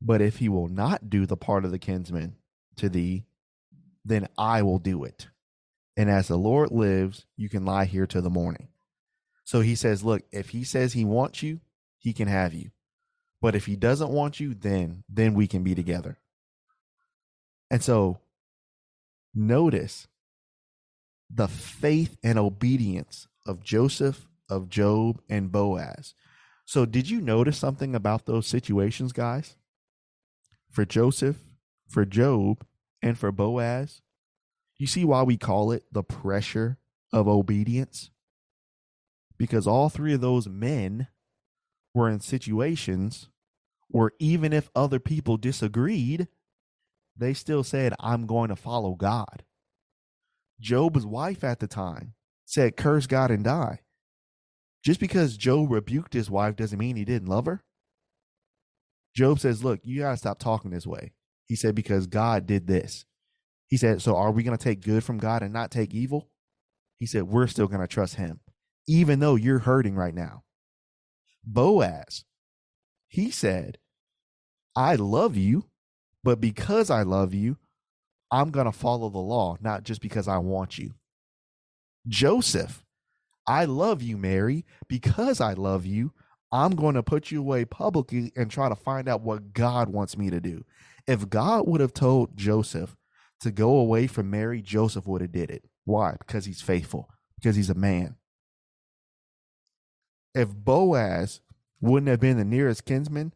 [0.00, 2.36] But if he will not do the part of the kinsman
[2.76, 3.24] to thee,
[4.04, 5.28] then I will do it.
[5.96, 8.68] And as the Lord lives, you can lie here till the morning.
[9.44, 11.60] So he says, Look, if he says he wants you,
[11.98, 12.70] he can have you.
[13.40, 16.18] But if he doesn't want you, then then we can be together.
[17.70, 18.18] And so
[19.34, 20.06] notice
[21.28, 26.14] the faith and obedience of Joseph of Job and Boaz.
[26.64, 29.56] So, did you notice something about those situations, guys?
[30.70, 31.36] For Joseph,
[31.92, 32.64] for Job,
[33.02, 34.00] and for Boaz,
[34.78, 36.78] you see why we call it the pressure
[37.12, 38.10] of obedience?
[39.38, 41.08] Because all three of those men
[41.94, 43.28] were in situations
[43.88, 46.28] where even if other people disagreed,
[47.16, 49.44] they still said, I'm going to follow God.
[50.60, 52.14] Job's wife at the time
[52.46, 53.80] said, Curse God and die.
[54.82, 57.62] Just because Job rebuked his wife doesn't mean he didn't love her.
[59.14, 61.12] Job says, Look, you got to stop talking this way.
[61.46, 63.04] He said, Because God did this.
[63.68, 66.28] He said, So are we going to take good from God and not take evil?
[66.98, 68.40] He said, We're still going to trust him,
[68.86, 70.44] even though you're hurting right now.
[71.44, 72.24] Boaz,
[73.08, 73.78] he said,
[74.76, 75.64] I love you,
[76.24, 77.58] but because I love you,
[78.30, 80.94] I'm going to follow the law, not just because I want you.
[82.08, 82.82] Joseph,
[83.46, 84.64] I love you, Mary.
[84.88, 86.12] Because I love you,
[86.50, 90.16] I'm going to put you away publicly and try to find out what God wants
[90.16, 90.64] me to do.
[91.06, 92.96] If God would have told Joseph
[93.40, 95.64] to go away from Mary, Joseph would have did it.
[95.84, 96.16] Why?
[96.18, 98.16] Because he's faithful, because he's a man.
[100.34, 101.40] If Boaz
[101.80, 103.34] wouldn't have been the nearest kinsman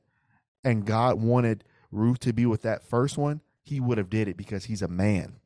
[0.64, 4.37] and God wanted Ruth to be with that first one, he would have did it
[4.37, 5.37] because he's a man.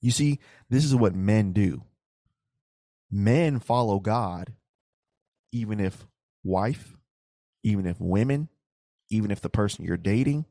[0.00, 1.82] You see, this is what men do
[3.10, 4.52] men follow God,
[5.52, 6.06] even if
[6.42, 6.96] wife,
[7.62, 8.48] even if women,
[9.08, 10.46] even if the person you're dating,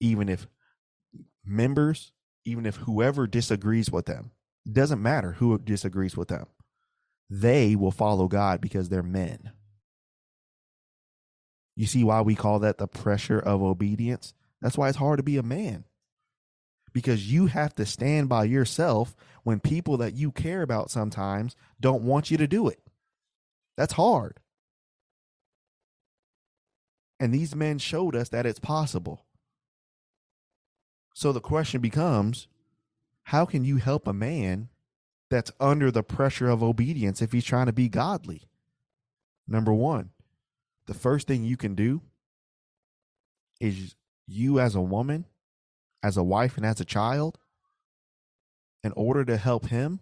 [0.00, 0.46] even if
[1.44, 2.12] members,
[2.44, 4.30] even if whoever disagrees with them,
[4.70, 6.46] doesn't matter who disagrees with them,
[7.30, 9.50] they will follow God because they're men.
[11.76, 14.32] You see why we call that the pressure of obedience?
[14.62, 15.84] That's why it's hard to be a man
[16.96, 22.02] because you have to stand by yourself when people that you care about sometimes don't
[22.02, 22.80] want you to do it.
[23.76, 24.40] That's hard.
[27.20, 29.25] And these men showed us that it's possible.
[31.16, 32.46] So the question becomes
[33.22, 34.68] how can you help a man
[35.30, 38.42] that's under the pressure of obedience if he's trying to be godly?
[39.48, 40.10] Number one,
[40.84, 42.02] the first thing you can do
[43.58, 43.94] is
[44.26, 45.24] you as a woman
[46.02, 47.38] as a wife and as a child,
[48.84, 50.00] in order to help him,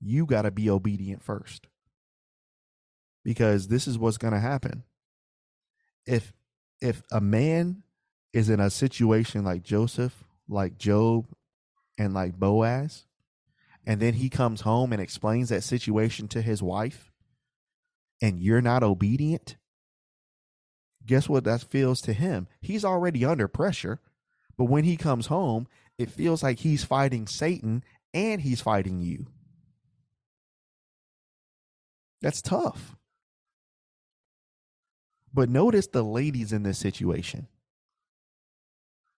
[0.00, 1.66] you got to be obedient first.
[3.24, 4.84] Because this is what's going to happen.
[6.06, 6.32] If
[6.80, 7.82] if a man
[8.32, 11.26] is in a situation like Joseph, like Job,
[11.98, 13.04] and like Boaz,
[13.86, 17.12] and then he comes home and explains that situation to his wife,
[18.20, 19.56] and you're not obedient,
[21.04, 22.48] guess what that feels to him?
[22.60, 24.00] He's already under pressure
[24.56, 29.26] but when he comes home, it feels like he's fighting Satan and he's fighting you.
[32.22, 32.96] That's tough.
[35.32, 37.48] But notice the ladies in this situation.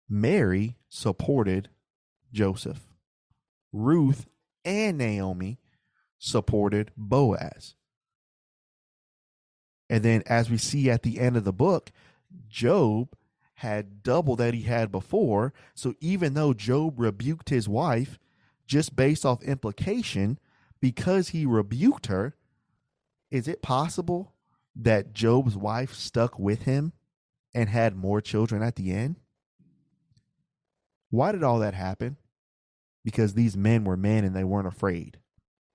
[0.08, 1.68] Mary supported
[2.32, 2.80] Joseph.
[3.72, 4.26] Ruth
[4.64, 5.58] and Naomi
[6.18, 7.74] supported Boaz.
[9.88, 11.92] And then, as we see at the end of the book,
[12.48, 13.14] Job
[13.54, 15.52] had double that he had before.
[15.74, 18.18] So even though Job rebuked his wife,
[18.66, 20.38] just based off implication,
[20.80, 22.34] because he rebuked her,
[23.30, 24.34] is it possible
[24.74, 26.92] that Job's wife stuck with him
[27.54, 29.16] and had more children at the end?
[31.16, 32.18] Why did all that happen?
[33.02, 35.18] Because these men were men and they weren't afraid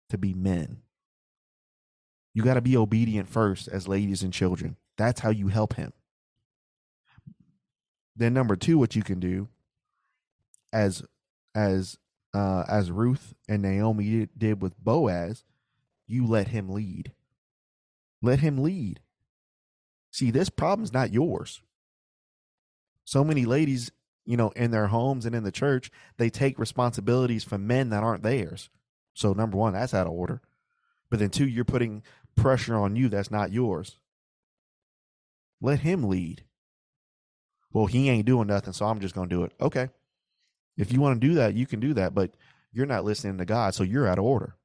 [0.10, 0.84] to be men.
[2.36, 4.78] You got to be obedient first as ladies and children.
[4.98, 5.94] That's how you help him.
[8.16, 9.48] Then number 2 what you can do
[10.72, 11.02] as
[11.56, 11.98] as
[12.36, 15.44] uh as Ruth and Naomi did with Boaz,
[16.06, 17.14] you let him lead.
[18.22, 19.00] Let him lead.
[20.12, 21.62] See, this problem's not yours.
[23.06, 23.92] So many ladies,
[24.32, 28.02] you know, in their homes and in the church, they take responsibilities from men that
[28.02, 28.70] aren't theirs.
[29.14, 30.42] So number one, that's out of order.
[31.10, 32.02] But then two, you're putting
[32.38, 33.98] pressure on you that's not yours.
[35.60, 36.46] Let him lead.
[37.74, 39.52] Well, he ain't doing nothing, so I'm just going to do it.
[39.60, 39.90] Okay.
[40.78, 42.32] If you want to do that, you can do that, but
[42.72, 44.56] you're not listening to God, so you're out of order.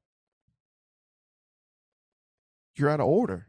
[2.76, 3.48] You're out of order.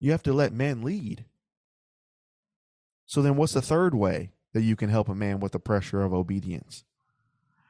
[0.00, 1.26] You have to let men lead.
[3.04, 6.00] So then what's the third way that you can help a man with the pressure
[6.00, 6.82] of obedience?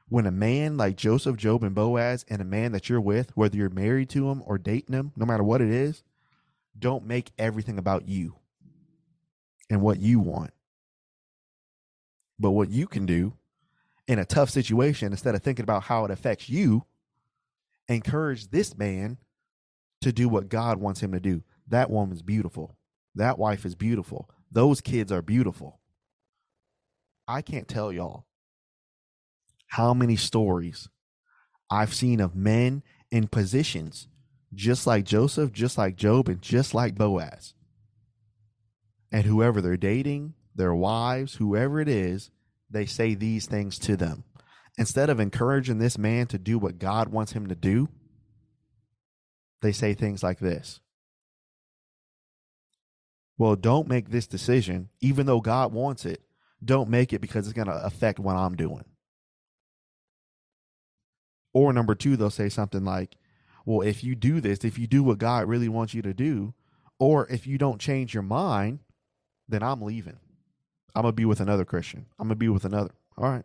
[0.09, 3.57] When a man like Joseph, Job, and Boaz, and a man that you're with, whether
[3.57, 6.05] you're married to him or dating him, no matter what it is,
[6.79, 8.37] don't make everything about you
[9.69, 10.53] and what you want.
[12.39, 13.33] But what you can do
[14.07, 16.85] in a tough situation, instead of thinking about how it affects you,
[17.89, 19.19] encourage this man
[20.03, 21.43] to do what God wants him to do.
[21.67, 22.77] That woman's beautiful.
[23.17, 24.31] That wife is beautiful.
[24.53, 25.81] Those kids are beautiful.
[27.29, 28.27] I can't tell y'all
[29.69, 30.89] how many stories
[31.71, 34.09] I've seen of men in positions
[34.55, 37.55] just like Joseph, just like Job, and just like Boaz.
[39.13, 42.31] And whoever they're dating, their wives, whoever it is,
[42.71, 44.25] they say these things to them.
[44.79, 47.89] Instead of encouraging this man to do what God wants him to do,
[49.63, 50.81] they say things like this
[53.39, 56.23] Well, don't make this decision, even though God wants it.
[56.65, 58.85] Don't make it because it's going to affect what I'm doing.
[61.53, 63.17] Or number two, they'll say something like,
[63.65, 66.55] Well, if you do this, if you do what God really wants you to do,
[66.99, 68.81] or if you don't change your mind,
[69.49, 70.19] then I'm leaving.
[70.95, 72.07] I'm going to be with another Christian.
[72.19, 72.91] I'm going to be with another.
[73.19, 73.45] All right.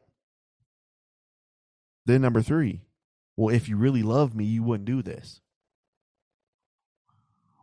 [2.06, 2.82] Then number three,
[3.36, 5.42] well, if you really love me, you wouldn't do this.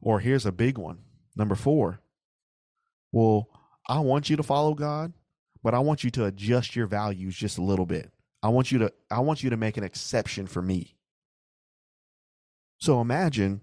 [0.01, 0.99] Or here's a big one.
[1.37, 2.01] Number four.
[3.13, 3.49] Well,
[3.89, 5.13] I want you to follow God,
[5.69, 8.11] but I want you to adjust your values just a little bit.
[8.43, 10.97] I want you to I want you to make an exception for me.
[12.79, 13.61] So imagine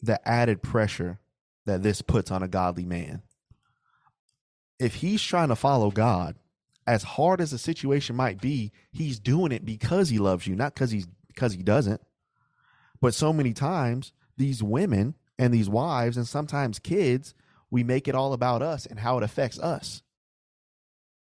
[0.00, 1.18] the added pressure
[1.66, 3.22] that this puts on a godly man.
[4.78, 6.36] If he's trying to follow God,
[6.86, 10.74] as hard as the situation might be, he's doing it because he loves you, not
[10.74, 12.02] because he's because he doesn't.
[13.00, 17.34] But so many times these women and these wives and sometimes kids,
[17.68, 20.02] we make it all about us and how it affects us.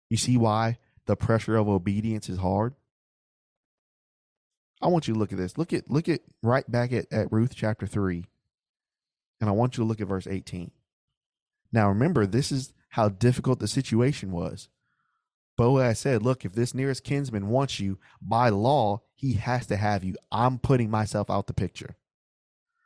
[0.10, 2.76] You see why the pressure of obedience is hard?
[4.82, 5.58] I want you to look at this.
[5.58, 8.26] Look at look at right back at, at Ruth chapter 3.
[9.42, 10.72] And I want you to look at verse 18.
[11.72, 14.70] Now remember, this is how difficult the situation was.
[15.58, 20.04] Boaz said, Look, if this nearest kinsman wants you, by law, he has to have
[20.04, 20.16] you.
[20.32, 21.98] I'm putting myself out the picture.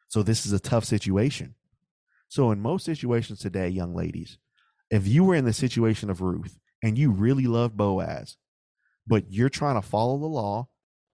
[0.07, 1.55] So this is a tough situation.
[2.29, 4.37] So, in most situations today, young ladies,
[4.89, 8.37] if you were in the situation of Ruth and you really love Boaz,
[9.07, 10.67] but you're trying to follow the law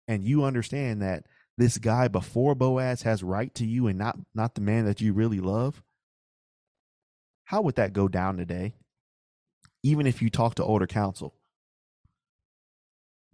[0.08, 1.26] and you understand that
[1.58, 5.14] this guy before Boaz has right to you and not not the man that you
[5.14, 5.84] really love,
[7.46, 8.76] how would that go down today?
[9.84, 11.34] Even if you talk to older counsel.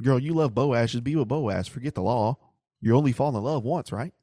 [0.01, 1.67] Girl, you love Boaz, just be with Boaz.
[1.67, 2.37] Forget the law.
[2.81, 4.13] You only fall in love once, right?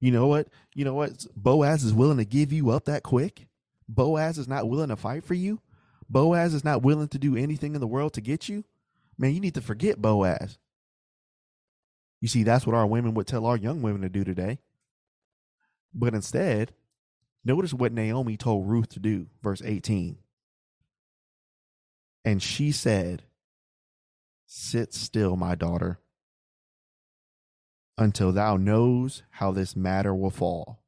[0.00, 0.48] You know what?
[0.74, 1.26] You know what?
[1.36, 3.46] Boaz is willing to give you up that quick.
[3.88, 5.60] Boaz is not willing to fight for you.
[6.10, 8.64] Boaz is not willing to do anything in the world to get you.
[9.16, 10.58] Man, you need to forget Boaz.
[12.20, 14.58] You see, that's what our women would tell our young women to do today.
[15.94, 16.72] But instead,
[17.44, 20.18] notice what Naomi told Ruth to do, verse 18.
[22.24, 23.22] And she said,
[24.46, 26.00] Sit still, my daughter,
[27.96, 30.82] until thou knows how this matter will fall.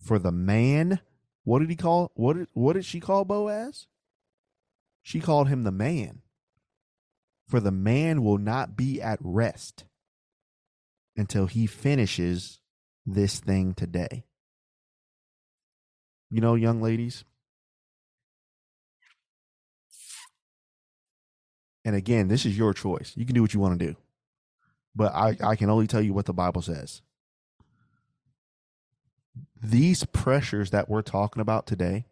[0.00, 1.00] For the man,
[1.44, 3.86] what did he call what did, what did she call Boaz?
[5.02, 6.22] She called him the man.
[7.48, 9.84] For the man will not be at rest
[11.16, 12.60] until he finishes
[13.04, 14.24] this thing today.
[16.30, 17.24] You know, young ladies,
[21.84, 23.12] and again, this is your choice.
[23.16, 23.96] You can do what you want to do.
[24.94, 27.02] But I, I can only tell you what the Bible says.
[29.62, 32.06] These pressures that we're talking about today,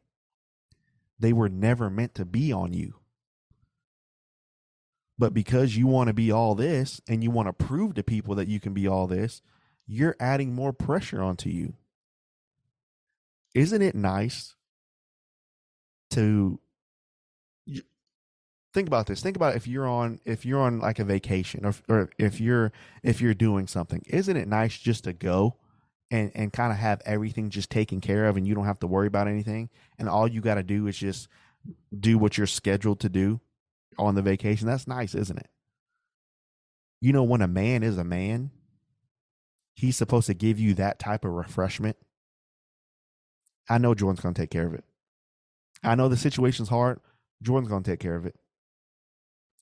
[1.19, 2.95] they were never meant to be on you.
[5.19, 8.37] But because you want to be all this and you want to prove to people
[8.37, 9.43] that you can be all this,
[9.87, 11.75] you're adding more pressure onto you.
[13.55, 14.55] Isn't it nice
[16.11, 16.61] to
[18.75, 21.75] think about this think about if you're on if you're on like a vacation or,
[21.89, 22.71] or if you're
[23.03, 25.57] if you're doing something isn't it nice just to go
[26.11, 28.87] and and kind of have everything just taken care of and you don't have to
[28.87, 31.29] worry about anything and all you got to do is just
[31.99, 33.41] do what you're scheduled to do
[33.99, 34.67] on the vacation.
[34.67, 35.49] That's nice isn't it?
[37.01, 38.51] You know when a man is a man
[39.75, 41.97] he's supposed to give you that type of refreshment.
[43.69, 44.85] I know jordan's going to take care of it.
[45.83, 47.01] I know the situation's hard.
[47.43, 48.35] Jordan's going to take care of it.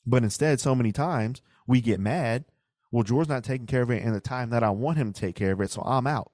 [0.07, 2.45] But instead, so many times we get mad.
[2.91, 5.21] Well, George's not taking care of it in the time that I want him to
[5.21, 6.31] take care of it, so I'm out.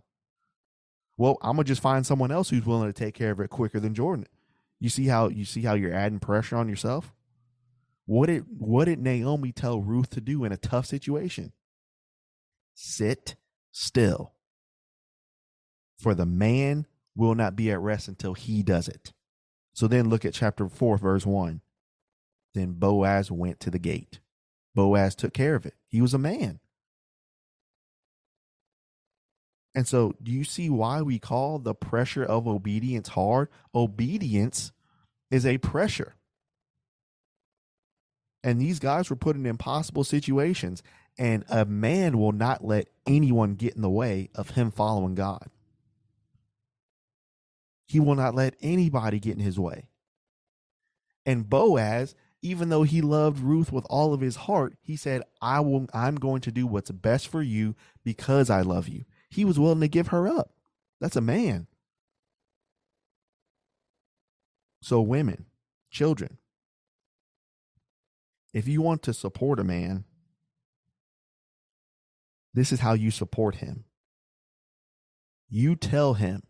[1.17, 3.81] Well, I'm gonna just find someone else who's willing to take care of it quicker
[3.81, 4.27] than Jordan.
[4.81, 7.13] You see how you see how you're adding pressure on yourself?
[8.07, 11.53] What did what did Naomi tell Ruth to do in a tough situation?
[12.75, 13.37] Sit
[13.71, 14.33] still.
[15.99, 19.13] For the man will not be at rest until he does it.
[19.73, 21.61] So then look at chapter 4, verse 1.
[22.55, 24.21] Then Boaz went to the gate.
[24.75, 25.75] Boaz took care of it.
[25.87, 26.61] He was a man.
[29.75, 33.49] And so, do you see why we call the pressure of obedience hard?
[33.75, 34.73] Obedience
[35.31, 36.15] is a pressure.
[38.45, 40.83] And these guys were put in impossible situations,
[41.17, 45.47] and a man will not let anyone get in the way of him following God.
[47.87, 49.89] He will not let anybody get in his way.
[51.25, 55.61] And Boaz even though he loved Ruth with all of his heart, he said, I
[55.61, 59.05] will I'm going to do what's best for you because I love you.
[59.33, 60.51] He was willing to give her up.
[61.01, 61.67] That's a man.
[64.81, 65.47] So women,
[65.91, 66.39] children,
[68.53, 70.05] if you want to support a man,
[72.53, 73.85] this is how you support him.
[75.49, 76.43] You tell him,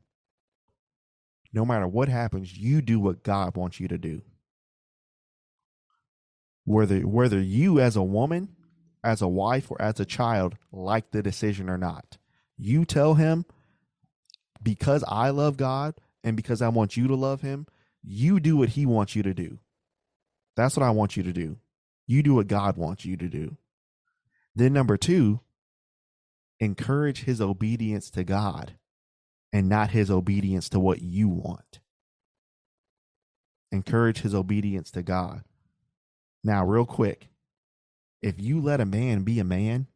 [1.52, 4.22] no matter what happens, you do what God wants you to do
[6.64, 8.56] whether whether you as a woman,
[9.02, 12.18] as a wife, or as a child like the decision or not.
[12.57, 13.44] You tell him
[14.62, 17.66] because I love God and because I want you to love him,
[18.03, 19.59] you do what he wants you to do.
[20.57, 21.59] That's what I want you to do.
[22.07, 23.57] You do what God wants you to do.
[24.55, 25.40] Then number 2,
[26.61, 28.74] encourage his obedience to God
[29.53, 31.80] and not his obedience to what you want.
[33.70, 35.42] Encourage his obedience to God.
[36.44, 37.28] Now, real quick,
[38.20, 39.86] if you let a man be a man,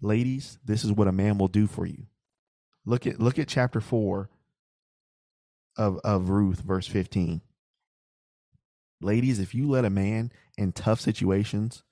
[0.00, 2.06] ladies, this is what a man will do for you.
[2.84, 4.28] Look at look at chapter 4
[5.76, 7.40] of of Ruth verse 15.
[9.00, 11.82] Ladies, if you let a man in tough situations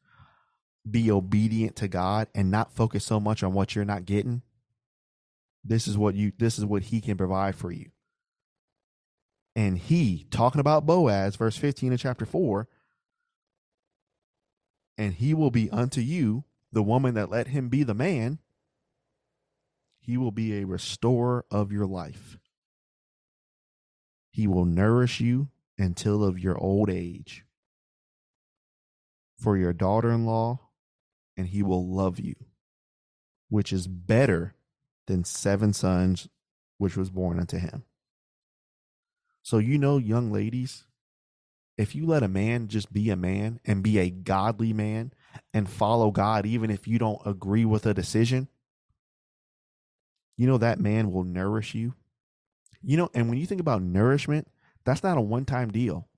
[0.89, 4.43] be obedient to God and not focus so much on what you're not getting,
[5.65, 7.91] this is what you this is what he can provide for you.
[9.57, 12.69] And he, talking about Boaz, verse 15 of chapter 4,
[14.97, 18.39] and he will be unto you the woman that let him be the man.
[20.01, 22.39] He will be a restorer of your life.
[24.31, 27.45] He will nourish you until of your old age
[29.39, 30.61] for your daughter in law,
[31.37, 32.35] and he will love you,
[33.49, 34.55] which is better
[35.07, 36.29] than seven sons
[36.77, 37.85] which was born unto him.
[39.43, 40.85] So, you know, young ladies,
[41.77, 45.13] if you let a man just be a man and be a godly man
[45.55, 48.49] and follow God, even if you don't agree with a decision,
[50.37, 51.95] you know that man will nourish you.
[52.83, 54.49] You know, and when you think about nourishment,
[54.85, 56.09] that's not a one time deal.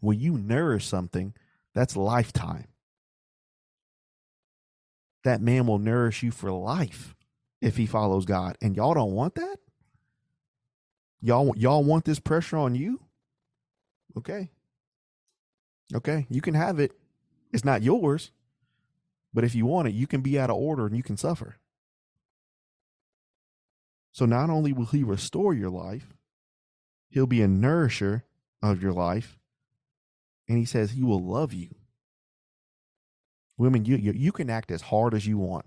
[0.00, 1.34] When you nourish something,
[1.74, 2.66] that's lifetime.
[5.24, 7.14] That man will nourish you for life
[7.60, 8.56] if he follows God.
[8.62, 9.58] And y'all don't want that?
[11.20, 13.00] Y'all y'all want this pressure on you?
[14.16, 14.50] Okay.
[15.94, 16.92] Okay, you can have it.
[17.52, 18.30] It's not yours.
[19.32, 21.56] But if you want it, you can be out of order and you can suffer.
[24.12, 26.14] So not only will he restore your life,
[27.10, 28.24] he'll be a nourisher
[28.62, 29.38] of your life.
[30.48, 31.68] And he says he will love you.
[33.56, 35.66] Women, you, you, you can act as hard as you want.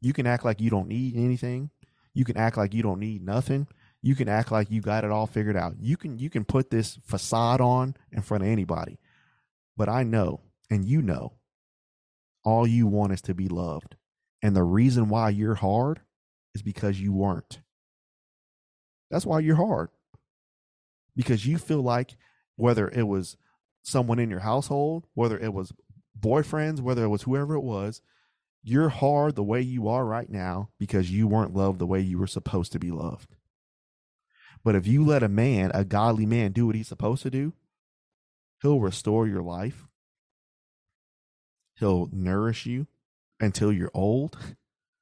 [0.00, 1.70] You can act like you don't need anything.
[2.14, 3.66] You can act like you don't need nothing.
[4.02, 5.74] You can act like you got it all figured out.
[5.78, 8.98] You can you can put this facade on in front of anybody.
[9.76, 10.40] But I know
[10.70, 11.34] and you know
[12.44, 13.96] all you want is to be loved.
[14.42, 16.00] And the reason why you're hard
[16.54, 17.60] is because you weren't.
[19.10, 19.90] That's why you're hard.
[21.14, 22.16] Because you feel like
[22.56, 23.36] whether it was
[23.82, 25.72] someone in your household, whether it was
[26.18, 28.00] boyfriends, whether it was whoever it was,
[28.62, 32.18] you're hard the way you are right now because you weren't loved the way you
[32.18, 33.34] were supposed to be loved.
[34.62, 37.54] But if you let a man, a godly man, do what he's supposed to do,
[38.60, 39.86] he'll restore your life.
[41.80, 42.86] He'll nourish you
[43.40, 44.36] until you're old,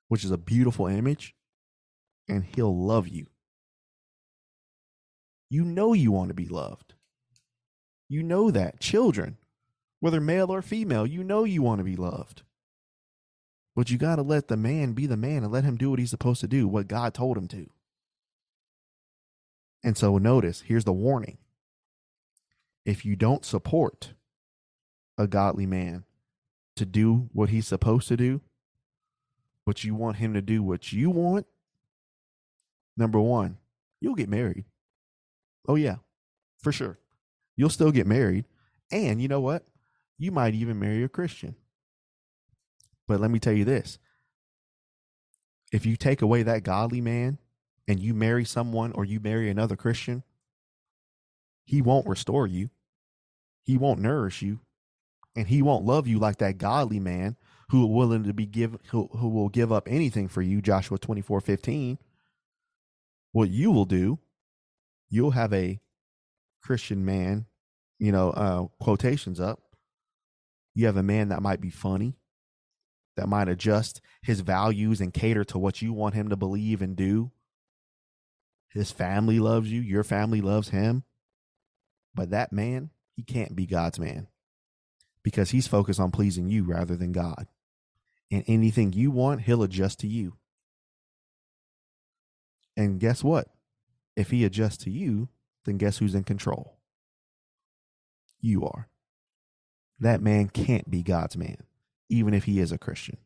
[0.07, 1.35] which is a beautiful image,
[2.29, 3.27] and he'll love you.
[5.51, 6.95] You know you want to be loved.
[8.09, 8.79] You know that.
[8.79, 9.39] Children,
[9.99, 12.43] whether male or female, you know you want to be loved.
[13.75, 15.99] But you got to let the man be the man and let him do what
[15.99, 17.69] he's supposed to do, what God told him to.
[19.83, 21.39] And so notice, here's the warning.
[22.85, 24.13] If you don't support
[25.17, 26.05] a godly man
[26.79, 28.41] to do what he's supposed to do,
[29.67, 31.47] but you want him to do what you want,
[32.97, 33.59] number one,
[34.01, 34.65] you'll get married.
[35.69, 35.97] Oh, yeah,
[36.59, 36.99] for sure.
[37.57, 38.47] You'll still get married.
[38.91, 39.67] And you know what?
[40.19, 41.55] You might even marry a Christian.
[43.07, 43.99] But let me tell you this
[45.73, 47.39] if you take away that godly man
[47.87, 50.23] and you marry someone or you marry another Christian,
[51.65, 52.71] he won't restore you.
[53.65, 54.61] He won't nourish you.
[55.39, 57.37] And he won't love you like that godly man
[57.71, 60.99] who are willing to be give who, who will give up anything for you, Joshua
[60.99, 61.97] 24, 15.
[63.31, 64.19] What you will do,
[65.09, 65.79] you'll have a
[66.61, 67.47] Christian man,
[68.01, 69.61] you know, uh, quotations up.
[70.75, 72.19] You have a man that might be funny,
[73.17, 76.97] that might adjust his values and cater to what you want him to believe and
[76.97, 77.31] do.
[78.71, 81.05] His family loves you, your family loves him.
[82.13, 84.27] But that man, he can't be God's man
[85.23, 87.47] because he's focused on pleasing you rather than God.
[88.31, 90.35] And anything you want, he'll adjust to you.
[92.77, 93.49] And guess what?
[94.17, 95.29] If he adjusts to you,
[95.65, 96.77] then guess who's in control?
[98.41, 98.89] You are.
[99.99, 101.65] That man can't be God's man,
[102.09, 103.17] even if he is a Christian.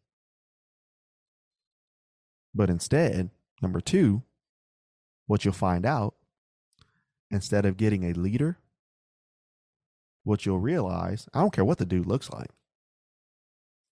[2.55, 3.30] But instead,
[3.61, 4.22] number two,
[5.26, 6.14] what you'll find out,
[7.30, 8.59] instead of getting a leader,
[10.24, 12.50] what you'll realize, I don't care what the dude looks like,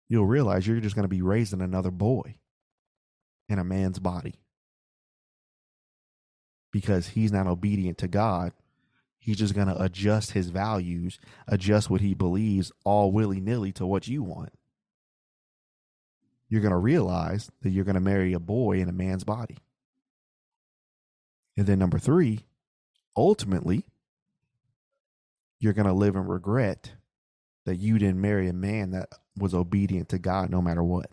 [0.08, 2.36] you'll realize you're just going to be raising another boy
[3.48, 4.34] in a man's body
[6.72, 8.52] because he's not obedient to God.
[9.18, 11.18] He's just going to adjust his values,
[11.48, 14.52] adjust what he believes all willy nilly to what you want.
[16.48, 19.56] You're going to realize that you're going to marry a boy in a man's body.
[21.56, 22.40] And then, number three,
[23.16, 23.84] ultimately,
[25.64, 26.92] you're going to live in regret
[27.64, 29.08] that you didn't marry a man that
[29.38, 31.10] was obedient to God no matter what.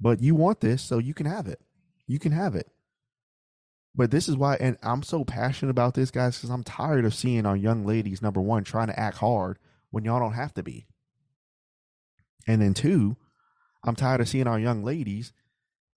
[0.00, 1.60] But you want this, so you can have it.
[2.06, 2.70] You can have it.
[3.96, 7.14] But this is why, and I'm so passionate about this, guys, because I'm tired of
[7.14, 9.58] seeing our young ladies, number one, trying to act hard
[9.90, 10.86] when y'all don't have to be.
[12.46, 13.16] And then two,
[13.82, 15.32] I'm tired of seeing our young ladies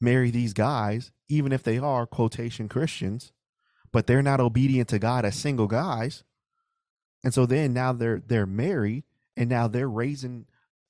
[0.02, 3.32] marry these guys, even if they are quotation Christians,
[3.92, 6.24] but they're not obedient to God as single guys.
[7.28, 9.04] And so then now they're they're married
[9.36, 10.46] and now they're raising,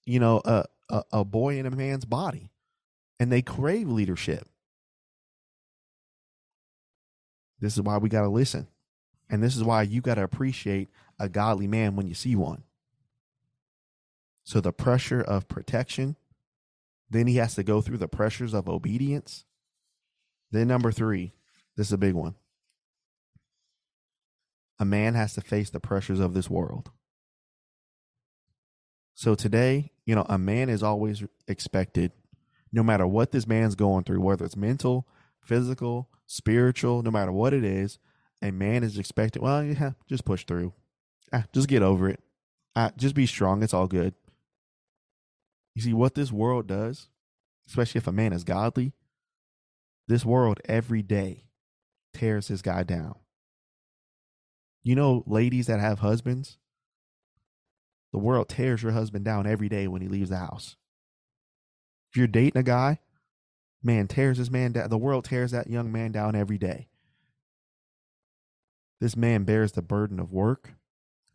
[0.06, 2.52] you know, a, a, a boy in a man's body.
[3.20, 4.48] And they crave leadership.
[7.60, 8.68] This is why we got to listen.
[9.32, 12.62] And this is why you got to appreciate a godly man when you see one.
[14.44, 16.18] So the pressure of protection,
[17.10, 19.44] then he has to go through the pressures of obedience.
[20.52, 21.34] Then, number three,
[21.76, 22.36] this is a big one.
[24.80, 26.91] A man has to face the pressures of this world.
[29.15, 32.11] So today, you know, a man is always expected,
[32.71, 35.07] no matter what this man's going through, whether it's mental,
[35.41, 37.97] physical, spiritual, no matter what it is,
[38.41, 40.73] a man is expected, well, yeah, just push through.
[41.34, 42.19] Ah, just get over it.
[42.75, 43.63] Ah, just be strong.
[43.63, 44.13] It's all good.
[45.73, 47.07] You see, what this world does,
[47.67, 48.93] especially if a man is godly,
[50.07, 51.45] this world every day
[52.13, 53.15] tears this guy down.
[54.88, 56.60] You know, ladies that have husbands,
[58.14, 60.78] the world tears your husband down every day when he leaves the house.
[62.10, 63.00] If you're dating a guy
[63.84, 64.90] man tears this man down.
[64.90, 66.88] The world tears that young man down every day.
[69.02, 70.76] This man bears the burden of work,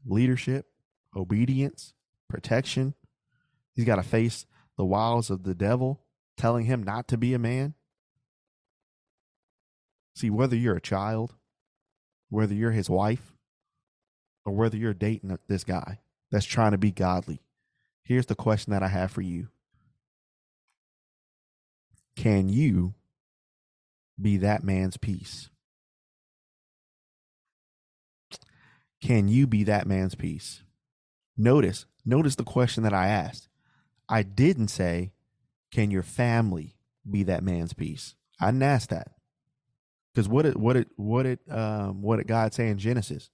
[0.06, 0.68] leadership,
[1.14, 1.92] obedience,
[2.30, 2.94] protection.
[3.74, 4.46] He's got to face
[4.78, 6.00] the wiles of the devil
[6.38, 7.74] telling him not to be a man.
[10.16, 11.34] See, whether you're a child,
[12.30, 13.31] whether you're his wife,
[14.44, 17.40] or whether you're dating this guy that's trying to be godly,
[18.02, 19.48] here's the question that I have for you
[22.16, 22.94] Can you
[24.20, 25.48] be that man's peace?
[29.00, 30.62] Can you be that man's peace?
[31.36, 33.48] Notice, notice the question that I asked.
[34.08, 35.12] I didn't say,
[35.70, 36.76] Can your family
[37.08, 38.14] be that man's peace?
[38.40, 39.08] I didn't ask that.
[40.12, 43.30] Because what it what it what it um what did God say in Genesis?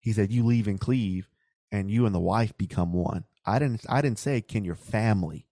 [0.00, 1.28] He said, You leave and cleave,
[1.70, 3.24] and you and the wife become one.
[3.46, 5.46] I didn't I didn't say, Can your family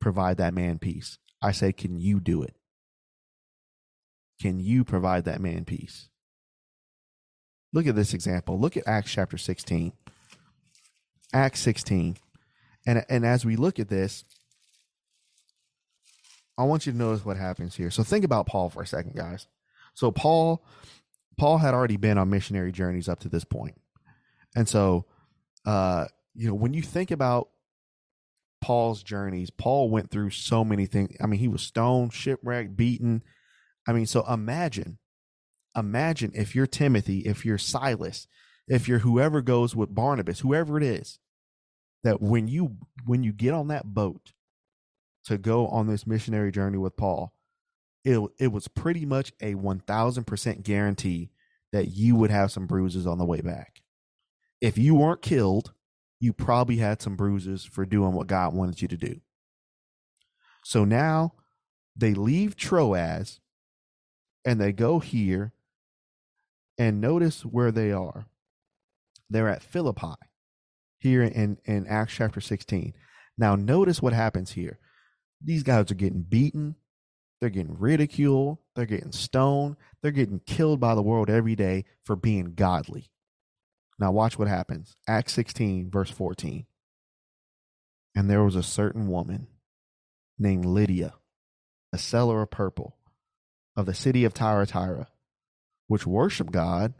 [0.00, 1.18] provide that man peace?
[1.42, 2.56] I said, Can you do it?
[4.40, 6.08] Can you provide that man peace?
[7.72, 8.58] Look at this example.
[8.58, 9.92] Look at Acts chapter 16.
[11.32, 12.16] Acts 16.
[12.86, 14.24] And and as we look at this,
[16.56, 17.90] I want you to notice what happens here.
[17.90, 19.48] So think about Paul for a second, guys.
[19.94, 20.64] So Paul
[21.36, 23.80] Paul had already been on missionary journeys up to this point.
[24.56, 25.06] And so
[25.66, 27.48] uh you know, when you think about
[28.60, 31.14] Paul's journeys, Paul went through so many things.
[31.20, 33.22] I mean, he was stoned, shipwrecked, beaten.
[33.86, 34.98] I mean, so imagine
[35.76, 38.26] imagine if you're Timothy, if you're Silas,
[38.66, 41.18] if you're whoever goes with Barnabas, whoever it is,
[42.02, 44.32] that when you when you get on that boat
[45.24, 47.33] to go on this missionary journey with Paul,
[48.04, 51.30] it it was pretty much a 1000% guarantee
[51.72, 53.82] that you would have some bruises on the way back.
[54.60, 55.72] If you weren't killed,
[56.20, 59.20] you probably had some bruises for doing what God wanted you to do.
[60.64, 61.34] So now
[61.96, 63.40] they leave Troas
[64.44, 65.52] and they go here
[66.78, 68.26] and notice where they are.
[69.30, 70.14] They're at Philippi
[70.98, 72.94] here in, in Acts chapter 16.
[73.36, 74.78] Now, notice what happens here.
[75.42, 76.76] These guys are getting beaten,
[77.44, 82.16] they're getting ridiculed, they're getting stoned, they're getting killed by the world every day for
[82.16, 83.10] being godly.
[83.98, 84.96] Now, watch what happens.
[85.06, 86.64] Acts 16, verse 14.
[88.14, 89.48] And there was a certain woman
[90.38, 91.12] named Lydia,
[91.92, 92.96] a seller of purple
[93.76, 95.08] of the city of Thyatira,
[95.86, 96.94] which worship God,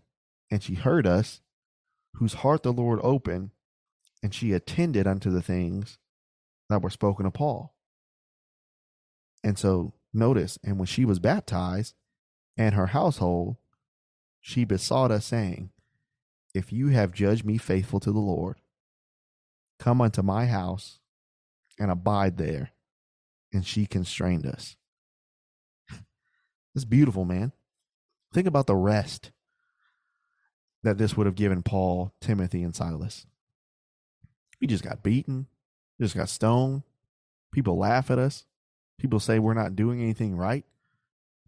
[0.51, 1.41] and she heard us,
[2.17, 3.49] whose heart the Lord opened,
[4.23, 5.97] and she attended unto the things
[6.69, 7.75] that were spoken of Paul.
[9.43, 11.95] And so notice, and when she was baptized
[12.57, 13.57] and her household,
[14.41, 15.71] she besought us, saying,
[16.55, 18.57] If you have judged me faithful to the Lord,
[19.79, 20.99] come unto my house
[21.79, 22.71] and abide there.
[23.53, 24.77] And she constrained us.
[26.75, 27.53] It's beautiful, man.
[28.33, 29.31] Think about the rest
[30.83, 33.27] that this would have given Paul, Timothy, and Silas.
[34.61, 35.47] We just got beaten,
[36.01, 36.83] just got stoned.
[37.53, 38.45] People laugh at us.
[38.99, 40.65] People say we're not doing anything right.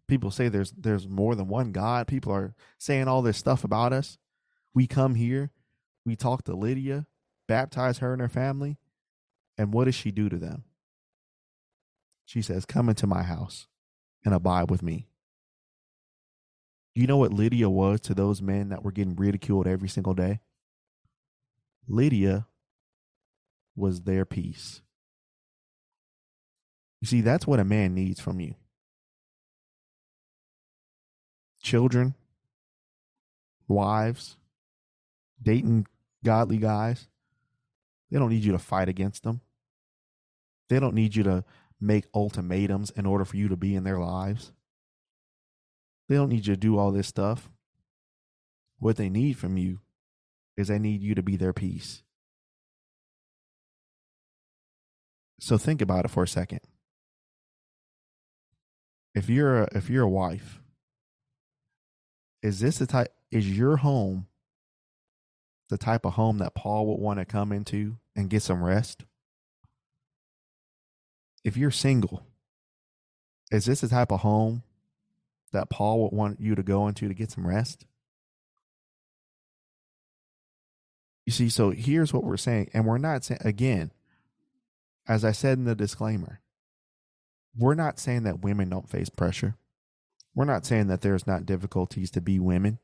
[0.07, 2.07] People say there's there's more than one God.
[2.07, 4.17] People are saying all this stuff about us.
[4.73, 5.51] We come here,
[6.05, 7.07] we talk to Lydia,
[7.47, 8.77] baptize her and her family,
[9.57, 10.63] and what does she do to them?
[12.25, 13.67] She says, "Come into my house
[14.23, 15.07] and abide with me."
[16.95, 20.41] You know what Lydia was to those men that were getting ridiculed every single day?
[21.87, 22.47] Lydia
[23.75, 24.81] was their peace.
[27.01, 28.55] You see, that's what a man needs from you.
[31.61, 32.15] Children,
[33.67, 34.37] wives,
[35.41, 35.85] dating
[36.23, 37.07] godly guys,
[38.09, 39.41] they don't need you to fight against them.
[40.69, 41.43] They don't need you to
[41.79, 44.51] make ultimatums in order for you to be in their lives.
[46.09, 47.49] They don't need you to do all this stuff.
[48.79, 49.79] What they need from you
[50.55, 52.03] is they need you to be their peace.
[55.39, 56.61] So think about it for a second.
[59.17, 60.61] If you're a, if you're a wife,
[62.43, 64.27] is this the type is your home
[65.69, 69.05] the type of home that Paul would want to come into and get some rest?
[71.43, 72.27] If you're single,
[73.49, 74.61] is this the type of home
[75.51, 77.87] that Paul would want you to go into to get some rest?
[81.25, 83.89] You see, so here's what we're saying, and we're not saying, again,
[85.07, 86.39] as I said in the disclaimer,
[87.57, 89.55] we're not saying that women don't face pressure.
[90.35, 92.79] We're not saying that there's not difficulties to be women.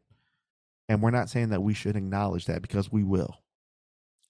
[0.90, 3.40] And we're not saying that we should acknowledge that because we will.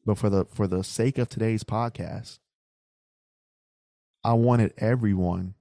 [0.06, 2.40] But for the for the sake of today's podcast,
[4.24, 5.56] I wanted everyone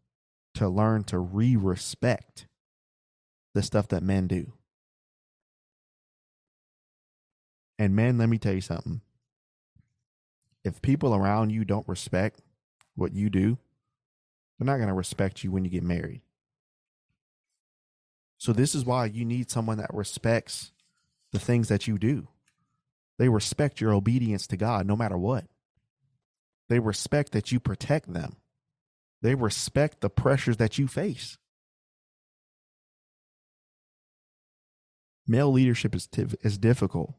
[0.55, 2.47] to learn to re-respect
[3.55, 4.53] the stuff that men do.
[7.79, 9.01] And men, let me tell you something.
[10.65, 12.41] If people around you don't respect
[12.95, 13.59] what you do,
[14.63, 16.23] they're not going to respect you when you get married.
[18.39, 20.71] So this is why you need someone that respects
[21.33, 22.29] the things that you do.
[23.19, 25.47] They respect your obedience to God no matter what.
[26.69, 28.37] They respect that you protect them.
[29.21, 31.39] They respect the pressures that you face.
[35.27, 36.09] Male leadership is
[36.43, 37.15] is difficult.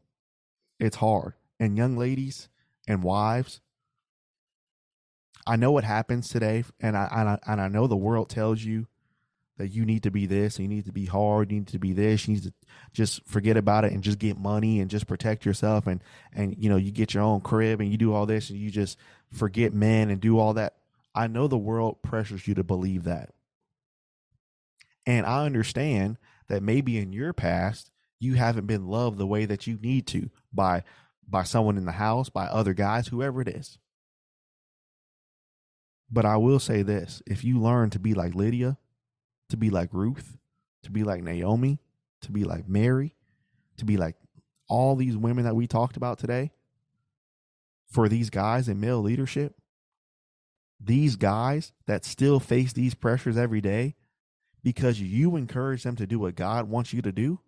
[0.80, 1.34] It's hard.
[1.60, 2.48] And young ladies
[2.88, 3.60] and wives,
[5.46, 8.62] I know what happens today, and I, and I and I know the world tells
[8.62, 8.86] you
[9.56, 11.92] that you need to be this, you need to be hard, you need to be
[11.92, 12.52] this, you need to
[12.92, 16.68] just forget about it and just get money and just protect yourself and and you
[16.68, 18.98] know you get your own crib and you do all this and you just
[19.32, 20.74] forget men and do all that.
[21.14, 23.30] I know the world pressures you to believe that.
[25.06, 26.18] And I understand
[26.48, 30.30] that maybe in your past you haven't been loved the way that you need to
[30.52, 30.82] by
[31.28, 33.78] by someone in the house, by other guys, whoever it is.
[36.10, 38.78] But I will say this, if you learn to be like Lydia,
[39.48, 40.36] to be like Ruth,
[40.82, 41.80] to be like Naomi,
[42.22, 43.16] to be like Mary,
[43.78, 44.16] to be like
[44.68, 46.52] all these women that we talked about today,
[47.90, 49.54] for these guys in male leadership,
[50.80, 53.94] these guys that still face these pressures every day
[54.62, 57.40] because you encourage them to do what God wants you to do,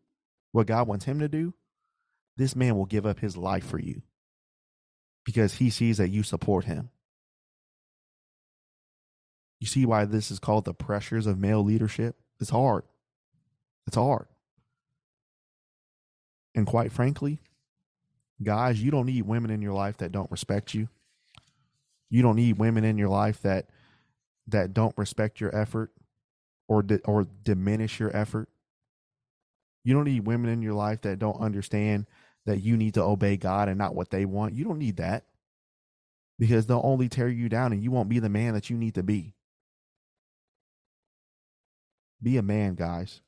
[0.53, 1.55] what God wants him to do,
[2.37, 4.03] this man will give up his life for you
[5.25, 6.91] because he sees that you support him.
[9.61, 12.17] You see why this is called the pressures of male leadership?
[12.41, 12.85] It's hard.
[13.87, 14.27] It's hard.
[16.55, 17.41] And quite frankly,
[18.43, 20.89] guys, you don't need women in your life that don't respect you.
[22.11, 23.67] You don't need women in your life that
[24.49, 25.91] that don't respect your effort
[26.69, 28.49] or di- or diminish your effort.
[29.85, 32.07] You don't need women in your life that don't understand
[32.45, 34.55] that you need to obey God and not what they want.
[34.55, 35.25] You don't need that
[36.39, 38.95] because they'll only tear you down and you won't be the man that you need
[38.95, 39.36] to be.
[42.23, 43.21] Be a man, guys.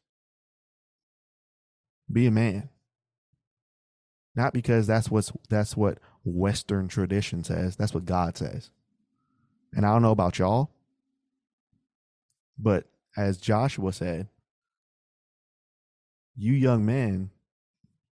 [2.11, 2.71] Be a man.
[4.35, 7.77] Not because that's what's that's what Western tradition says.
[7.77, 8.71] That's what God says.
[9.75, 10.71] And I don't know about y'all,
[12.59, 12.87] but
[13.17, 14.29] as Joshua said,
[16.37, 17.31] you young men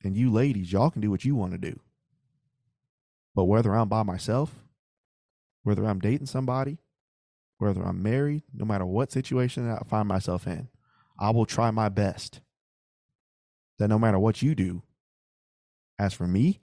[0.03, 1.79] and you ladies, y'all can do what you want to do.
[3.35, 4.55] But whether I'm by myself,
[5.63, 6.79] whether I'm dating somebody,
[7.59, 10.69] whether I'm married, no matter what situation I find myself in,
[11.19, 12.41] I will try my best
[13.79, 14.83] that no matter what you do,
[15.99, 16.61] as for me,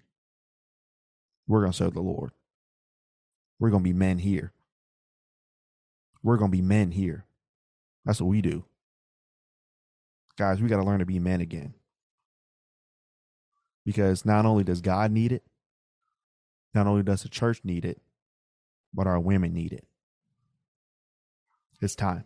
[1.47, 2.31] we're going to serve the Lord.
[3.59, 4.51] We're going to be men here.
[6.21, 7.25] We're going to be men here.
[8.05, 8.65] That's what we do.
[10.37, 11.73] Guys, we got to learn to be men again.
[13.85, 15.43] Because not only does God need it,
[16.73, 18.01] not only does the church need it,
[18.93, 19.85] but our women need it.
[21.83, 22.23] It's time.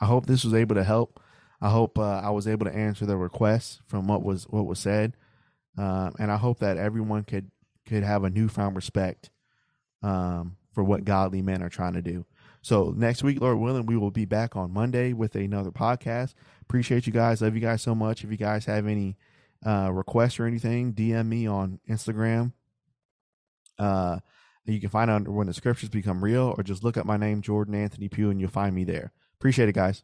[0.00, 1.20] I hope this was able to help.
[1.60, 4.78] I hope uh, I was able to answer the requests from what was what was
[4.78, 5.16] said,
[5.78, 7.50] uh, and I hope that everyone could
[7.86, 9.30] could have a newfound respect
[10.02, 12.24] um, for what godly men are trying to do.
[12.62, 16.34] So next week, Lord willing, we will be back on Monday with another podcast.
[16.62, 17.42] Appreciate you guys.
[17.42, 18.24] Love you guys so much.
[18.24, 19.16] If you guys have any
[19.64, 22.52] uh, requests or anything, DM me on Instagram.
[23.78, 24.20] Uh,
[24.66, 27.42] you can find out when the scriptures become real, or just look up my name,
[27.42, 29.12] Jordan Anthony Pugh, and you'll find me there.
[29.38, 30.02] Appreciate it, guys.